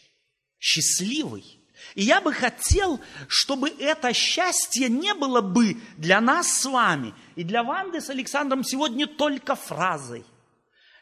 счастливый– 0.60 1.60
и 1.96 2.04
я 2.04 2.22
бы 2.22 2.32
хотел, 2.34 3.02
чтобы 3.28 3.70
это 3.70 4.14
счастье 4.14 4.90
не 4.90 5.14
было 5.14 5.42
бы 5.42 5.78
для 5.98 6.22
нас 6.22 6.48
с 6.48 6.66
вами 6.66 7.14
и 7.36 7.44
для 7.44 7.64
Ванды 7.64 8.00
с 8.00 8.10
Александром 8.10 8.64
сегодня 8.64 9.08
только 9.08 9.56
фразой. 9.56 10.24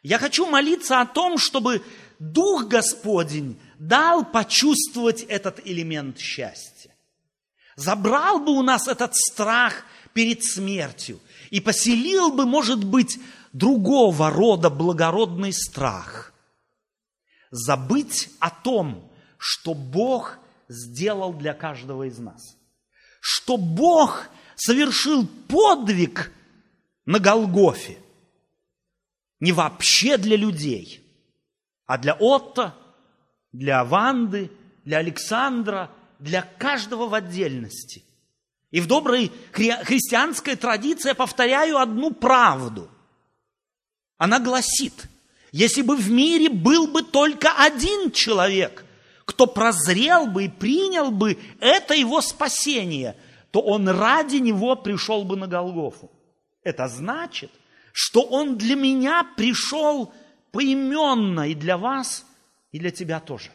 Я 0.02 0.18
хочу 0.18 0.48
молиться 0.48 1.00
о 1.00 1.06
том, 1.06 1.38
чтобы 1.38 1.84
Дух 2.18 2.68
Господень 2.68 3.60
дал 3.78 4.26
почувствовать 4.26 5.22
этот 5.24 5.60
элемент 5.64 6.18
счастья. 6.18 6.73
Забрал 7.76 8.40
бы 8.40 8.52
у 8.52 8.62
нас 8.62 8.88
этот 8.88 9.16
страх 9.16 9.84
перед 10.14 10.44
смертью 10.44 11.20
и 11.50 11.60
поселил 11.60 12.32
бы, 12.32 12.46
может 12.46 12.84
быть, 12.84 13.20
другого 13.52 14.30
рода 14.30 14.70
благородный 14.70 15.54
страх. 15.54 16.34
Забыть 17.52 18.30
о 18.40 18.50
том, 18.50 19.12
что 19.38 19.74
Бог 19.74 20.40
сделал 20.68 21.34
для 21.34 21.54
каждого 21.54 22.04
из 22.04 22.18
нас. 22.18 22.58
Что 23.20 23.58
Бог 23.58 24.28
совершил 24.56 25.28
подвиг 25.48 26.32
на 27.06 27.20
Голгофе. 27.20 27.98
Не 29.40 29.52
вообще 29.52 30.18
для 30.18 30.38
людей, 30.38 31.02
а 31.86 31.98
для 31.98 32.14
Отто, 32.14 32.74
для 33.52 33.84
Ванды, 33.84 34.50
для 34.86 35.00
Александра, 35.00 35.92
для 36.24 36.42
каждого 36.42 37.08
в 37.08 37.14
отдельности. 37.14 38.02
И 38.72 38.80
в 38.80 38.88
доброй 38.88 39.30
хри- 39.52 39.84
христианской 39.84 40.56
традиции 40.56 41.10
я 41.10 41.16
повторяю 41.16 41.78
одну 41.78 42.12
правду. 42.12 42.90
Она 44.18 44.40
гласит, 44.40 44.94
если 45.52 45.82
бы 45.82 45.98
в 45.98 46.10
мире 46.10 46.50
был 46.50 46.88
бы 46.88 47.04
только 47.04 47.52
один 47.58 48.10
человек, 48.12 48.86
кто 49.26 49.48
прозрел 49.48 50.28
бы 50.28 50.46
и 50.46 50.50
принял 50.50 51.12
бы 51.12 51.38
это 51.60 51.94
его 51.94 52.22
спасение, 52.22 53.18
то 53.52 53.60
он 53.60 53.90
ради 53.90 54.38
него 54.38 54.78
пришел 54.78 55.26
бы 55.26 55.36
на 55.36 55.48
Голгофу. 55.48 56.10
Это 56.64 56.88
значит, 56.88 57.52
что 57.92 58.22
он 58.22 58.58
для 58.58 58.76
меня 58.76 59.28
пришел 59.36 60.14
поименно 60.52 61.50
и 61.50 61.54
для 61.54 61.78
вас, 61.78 62.26
и 62.72 62.80
для 62.80 62.92
тебя 62.92 63.20
тоже. 63.20 63.52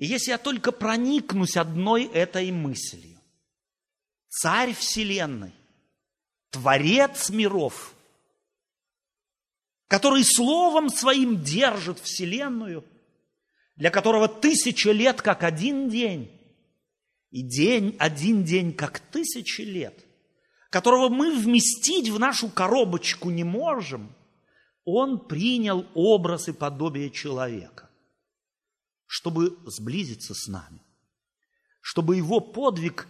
И 0.00 0.06
если 0.06 0.30
я 0.30 0.38
только 0.38 0.72
проникнусь 0.72 1.58
одной 1.58 2.04
этой 2.04 2.50
мыслью, 2.52 3.20
царь 4.30 4.72
вселенной, 4.72 5.52
творец 6.48 7.28
миров, 7.28 7.94
который 9.88 10.24
словом 10.24 10.88
своим 10.88 11.44
держит 11.44 11.98
вселенную, 11.98 12.82
для 13.76 13.90
которого 13.90 14.26
тысяча 14.26 14.90
лет 14.90 15.20
как 15.20 15.42
один 15.42 15.90
день, 15.90 16.30
и 17.30 17.42
день, 17.42 17.94
один 17.98 18.42
день 18.42 18.72
как 18.72 19.00
тысячи 19.00 19.60
лет, 19.60 20.02
которого 20.70 21.10
мы 21.10 21.36
вместить 21.36 22.08
в 22.08 22.18
нашу 22.18 22.48
коробочку 22.48 23.28
не 23.28 23.44
можем, 23.44 24.16
он 24.86 25.28
принял 25.28 25.84
образ 25.92 26.48
и 26.48 26.52
подобие 26.52 27.10
человека, 27.10 27.89
чтобы 29.12 29.58
сблизиться 29.66 30.34
с 30.34 30.46
нами, 30.46 30.80
чтобы 31.80 32.16
его 32.16 32.38
подвиг 32.38 33.08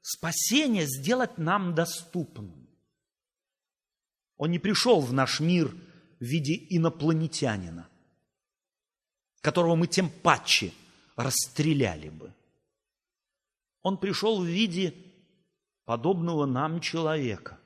спасения 0.00 0.86
сделать 0.86 1.36
нам 1.36 1.74
доступным. 1.74 2.70
Он 4.38 4.50
не 4.50 4.58
пришел 4.58 5.02
в 5.02 5.12
наш 5.12 5.40
мир 5.40 5.68
в 5.68 6.24
виде 6.24 6.54
инопланетянина, 6.54 7.86
которого 9.42 9.76
мы 9.76 9.88
тем 9.88 10.08
паче 10.08 10.72
расстреляли 11.16 12.08
бы. 12.08 12.32
Он 13.82 13.98
пришел 13.98 14.40
в 14.40 14.46
виде 14.46 14.94
подобного 15.84 16.46
нам 16.46 16.80
человека. 16.80 17.60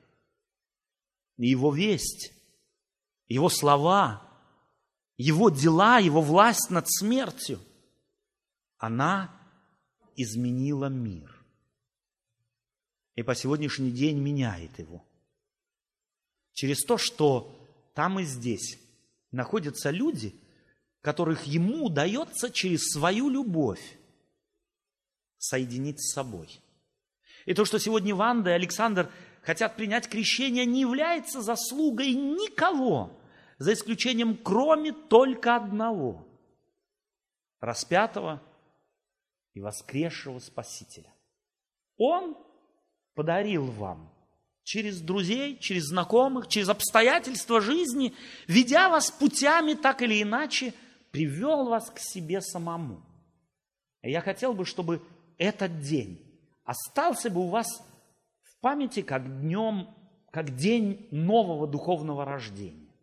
И 1.37 1.47
его 1.47 1.73
весть, 1.73 2.33
его 3.29 3.47
слова, 3.47 4.29
его 5.15 5.49
дела, 5.49 5.99
его 5.99 6.21
власть 6.21 6.69
над 6.69 6.85
смертью, 6.89 7.61
она 8.77 9.33
изменила 10.15 10.87
мир. 10.87 11.33
И 13.15 13.23
по 13.23 13.33
сегодняшний 13.35 13.91
день 13.91 14.19
меняет 14.19 14.77
его. 14.77 15.03
Через 16.53 16.83
то, 16.83 16.97
что 16.97 17.53
там 17.93 18.19
и 18.19 18.23
здесь 18.23 18.79
находятся 19.31 19.89
люди, 19.89 20.35
которых 21.01 21.43
ему 21.45 21.85
удается 21.85 22.49
через 22.51 22.91
свою 22.91 23.29
любовь 23.29 23.97
соединить 25.37 26.01
с 26.01 26.13
собой. 26.13 26.59
И 27.45 27.53
то, 27.53 27.65
что 27.65 27.79
сегодня 27.79 28.13
Ванда 28.13 28.51
и 28.51 28.53
Александр 28.53 29.11
хотят 29.41 29.75
принять 29.75 30.09
крещение, 30.09 30.65
не 30.65 30.81
является 30.81 31.41
заслугой 31.41 32.13
никого, 32.13 33.17
за 33.57 33.73
исключением 33.73 34.35
кроме 34.37 34.91
только 34.91 35.55
одного– 35.55 36.27
распятого 37.59 38.41
и 39.57 39.59
воскресшего 39.59 40.37
Спасителя. 40.39 41.11
Он 41.97 42.37
подарил 43.15 43.65
вам 43.65 44.13
через 44.63 45.01
друзей, 45.01 45.57
через 45.57 45.85
знакомых, 45.85 46.47
через 46.47 46.69
обстоятельства 46.69 47.59
жизни, 47.59 48.13
ведя 48.47 48.89
вас 48.89 49.09
путями 49.09 49.73
так 49.73 50.03
или 50.03 50.21
иначе, 50.21 50.75
привел 51.11 51.69
вас 51.69 51.89
к 51.89 51.97
себе 51.97 52.41
самому. 52.41 53.01
И 54.03 54.11
я 54.11 54.21
хотел 54.21 54.53
бы, 54.53 54.63
чтобы 54.63 55.01
этот 55.39 55.81
день 55.81 56.21
остался 56.63 57.31
бы 57.31 57.41
у 57.41 57.47
вас 57.47 57.67
в 58.43 58.59
памяти 58.59 59.01
как 59.01 59.41
днем, 59.41 59.87
как 60.29 60.55
день 60.55 61.07
нового 61.09 61.65
духовного 61.65 62.25
рождения. 62.25 62.93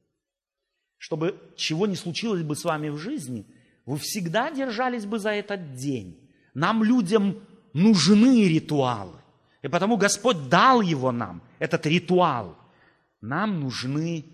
Чтобы 0.99 1.53
чего 1.57 1.89
не 1.89 1.97
случилось 1.97 2.45
бы 2.45 2.55
с 2.55 2.63
вами 2.63 2.91
в 2.91 2.99
жизни, 2.99 3.45
вы 3.87 3.99
всегда 3.99 4.53
держались 4.53 5.05
бы 5.05 5.19
за 5.19 5.31
этот 5.31 5.75
день. 5.75 6.24
Нам, 6.55 6.85
людям, 6.85 7.41
нужны 7.73 8.49
ритуалы. 8.49 9.19
И 9.63 9.69
потому 9.69 9.97
Господь 9.97 10.49
дал 10.49 10.81
его 10.81 11.13
нам, 11.13 11.43
этот 11.59 11.87
ритуал. 11.87 12.57
Нам 13.21 13.61
нужны, 13.61 14.25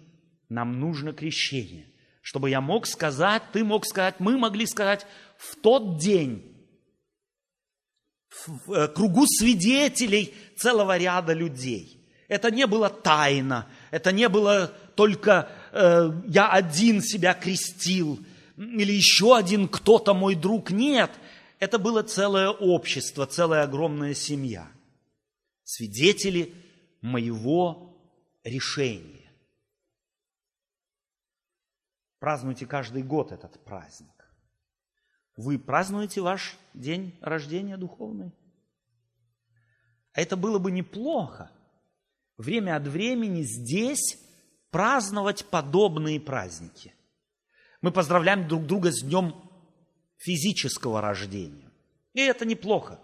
нам 0.49 0.79
нужно 0.79 1.13
крещение. 1.13 1.87
Чтобы 2.21 2.51
я 2.51 2.61
мог 2.61 2.87
сказать, 2.87 3.43
ты 3.53 3.65
мог 3.65 3.87
сказать, 3.87 4.21
мы 4.21 4.37
могли 4.37 4.67
сказать 4.67 5.07
в 5.39 5.57
тот 5.57 5.99
день, 5.99 6.45
в 8.47 8.73
э, 8.73 8.89
кругу 8.89 9.27
свидетелей 9.27 10.35
целого 10.57 10.97
ряда 10.97 11.33
людей. 11.33 11.97
Это 12.29 12.51
не 12.51 12.67
было 12.67 12.89
тайна, 12.89 13.67
это 13.91 14.13
не 14.13 14.29
было 14.29 14.73
только 14.95 15.49
э, 15.73 16.11
я 16.29 16.49
один 16.51 17.03
себя 17.03 17.35
крестил, 17.35 18.21
или 18.57 18.93
еще 18.93 19.37
один 19.37 19.69
кто-то 19.69 20.13
мой 20.13 20.35
друг. 20.35 20.71
Нет, 20.71 21.11
это 21.61 21.79
было 21.79 22.03
целое 22.03 22.49
общество, 22.49 23.27
целая 23.27 23.63
огромная 23.63 24.15
семья. 24.15 24.73
Свидетели 25.63 26.55
моего 27.03 27.97
решения. 28.43 29.31
Празднуйте 32.19 32.67
каждый 32.67 33.03
год 33.03 33.31
этот 33.31 33.63
праздник. 33.63 34.09
Вы 35.37 35.59
празднуете 35.59 36.23
ваш 36.23 36.57
день 36.75 37.17
рождения 37.21 37.77
духовный? 37.77 38.33
А 40.13 40.21
это 40.23 40.37
было 40.37 40.59
бы 40.59 40.71
неплохо. 40.71 41.51
Время 42.37 42.77
от 42.77 42.87
времени 42.87 43.43
здесь 43.43 44.19
праздновать 44.71 45.45
подобные 45.45 46.21
праздники. 46.21 46.95
Мы 47.83 47.93
поздравляем 47.93 48.49
друг 48.49 48.67
друга 48.67 48.91
с 48.93 49.03
днем 49.03 49.50
физического 50.21 51.01
рождения. 51.01 51.69
И 52.15 52.21
это 52.21 52.47
неплохо. 52.47 53.01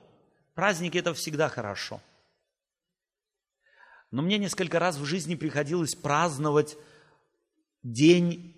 Праздники– 0.54 0.96
это 0.98 1.12
всегда 1.12 1.48
хорошо. 1.48 2.00
Но 4.10 4.22
мне 4.22 4.38
несколько 4.38 4.78
раз 4.78 4.96
в 4.96 5.04
жизни 5.04 5.34
приходилось 5.34 5.94
праздновать 5.94 6.76
день 7.82 8.54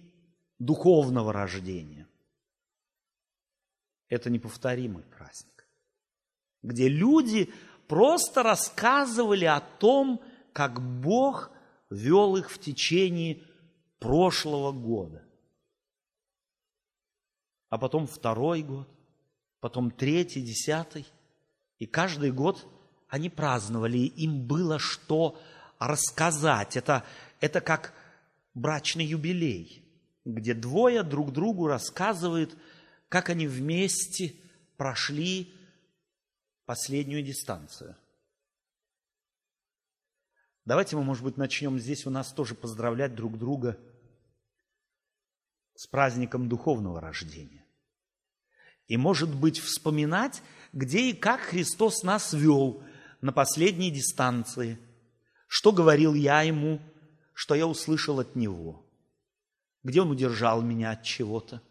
духовного 0.58 1.32
рождения 1.32 2.08
это 4.08 4.30
неповторимый 4.30 5.04
праздник, 5.04 5.66
где 6.62 6.88
люди 6.88 7.52
просто 7.86 8.42
рассказывали 8.42 9.44
о 9.44 9.60
том, 9.60 10.22
как 10.52 10.80
Бог 10.80 11.50
вел 11.90 12.36
их 12.36 12.50
в 12.50 12.58
течение 12.58 13.42
прошлого 13.98 14.72
года. 14.72 15.24
А 17.70 17.78
потом 17.78 18.06
второй 18.06 18.62
год, 18.62 18.88
потом 19.60 19.90
третий, 19.90 20.42
десятый. 20.42 21.06
И 21.78 21.86
каждый 21.86 22.32
год 22.32 22.66
они 23.08 23.30
праздновали, 23.30 23.98
им 23.98 24.46
было 24.46 24.78
что 24.78 25.40
рассказать. 25.78 26.76
Это, 26.76 27.04
это 27.40 27.60
как 27.60 27.92
брачный 28.54 29.04
юбилей, 29.04 29.82
где 30.24 30.54
двое 30.54 31.02
друг 31.02 31.32
другу 31.32 31.66
рассказывают– 31.66 32.56
как 33.08 33.30
они 33.30 33.46
вместе 33.46 34.34
прошли 34.76 35.52
последнюю 36.66 37.22
дистанцию. 37.22 37.96
Давайте 40.64 40.96
мы, 40.96 41.02
может 41.02 41.24
быть, 41.24 41.38
начнем 41.38 41.78
здесь 41.78 42.06
у 42.06 42.10
нас 42.10 42.32
тоже 42.32 42.54
поздравлять 42.54 43.14
друг 43.14 43.38
друга 43.38 43.78
с 45.78 45.86
праздником 45.86 46.48
духовного 46.48 47.00
рождения. 47.00 47.64
И, 48.88 48.96
может 48.96 49.32
быть, 49.32 49.60
вспоминать, 49.60 50.42
где 50.72 51.10
и 51.10 51.12
как 51.12 51.40
Христос 51.40 52.02
нас 52.02 52.32
вел 52.32 52.82
на 53.20 53.30
последней 53.30 53.92
дистанции, 53.92 54.76
что 55.46 55.70
говорил 55.70 56.14
я 56.14 56.42
ему, 56.42 56.80
что 57.32 57.54
я 57.54 57.64
услышал 57.68 58.18
от 58.18 58.34
Него, 58.34 58.84
где 59.84 60.02
Он 60.02 60.10
удержал 60.10 60.62
меня 60.62 60.90
от 60.90 61.04
чего-то, 61.04 61.62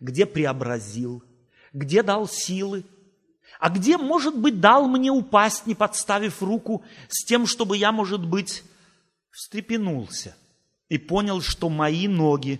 где 0.00 0.24
преобразил, 0.24 1.22
где 1.74 2.02
дал 2.02 2.26
силы, 2.26 2.82
а 3.60 3.68
где, 3.68 3.98
может 3.98 4.38
быть, 4.38 4.58
дал 4.58 4.88
мне 4.88 5.10
упасть, 5.10 5.66
не 5.66 5.74
подставив 5.74 6.42
руку, 6.42 6.82
с 7.08 7.26
тем, 7.26 7.46
чтобы 7.46 7.76
я, 7.76 7.92
может 7.92 8.26
быть, 8.26 8.64
встрепенулся 9.30 10.34
и 10.88 10.96
понял, 10.96 11.42
что 11.42 11.68
мои 11.68 12.08
ноги 12.08 12.58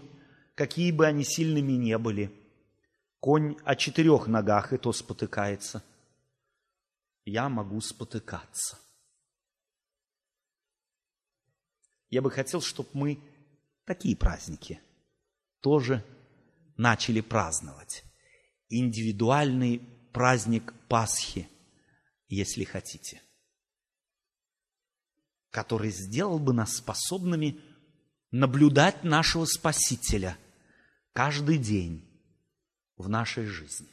какие 0.54 0.92
бы 0.92 1.06
они 1.06 1.24
сильными 1.24 1.72
не 1.72 1.98
были. 1.98 2.30
Конь 3.20 3.56
о 3.64 3.74
четырех 3.74 4.26
ногах 4.26 4.72
и 4.72 4.78
то 4.78 4.92
спотыкается. 4.92 5.82
Я 7.24 7.48
могу 7.48 7.80
спотыкаться. 7.80 8.78
Я 12.10 12.22
бы 12.22 12.30
хотел, 12.30 12.60
чтобы 12.60 12.90
мы 12.92 13.18
такие 13.86 14.14
праздники 14.16 14.80
тоже 15.60 16.04
начали 16.76 17.20
праздновать. 17.20 18.04
Индивидуальный 18.68 19.78
праздник 20.12 20.74
Пасхи, 20.88 21.48
если 22.28 22.64
хотите, 22.64 23.22
который 25.50 25.90
сделал 25.90 26.38
бы 26.38 26.52
нас 26.52 26.76
способными 26.76 27.60
наблюдать 28.30 29.02
нашего 29.02 29.44
Спасителя 29.44 30.36
каждый 31.14 31.58
день 31.58 32.04
в 32.96 33.08
нашей 33.08 33.46
жизни. 33.46 33.88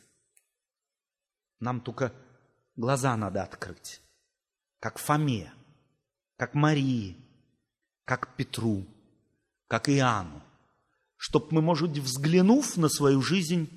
Нам 1.59 1.79
только 1.79 2.13
глаза 2.75 3.15
надо 3.15 3.43
открыть, 3.43 4.01
как 4.79 4.97
Фоме, 4.97 5.53
как 6.35 6.55
Марии, 6.55 7.15
как 8.05 8.35
Петру, 8.35 8.85
как 9.67 9.87
Иоанну, 9.87 10.41
чтобы 11.15 11.47
мы, 11.51 11.61
может, 11.61 11.91
взглянув 11.91 12.75
на 12.77 12.89
свою 12.89 13.21
жизнь, 13.21 13.69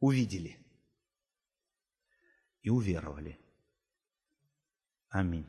увидели 0.00 0.58
и 2.62 2.70
уверовали. 2.70 3.38
Аминь. 5.10 5.46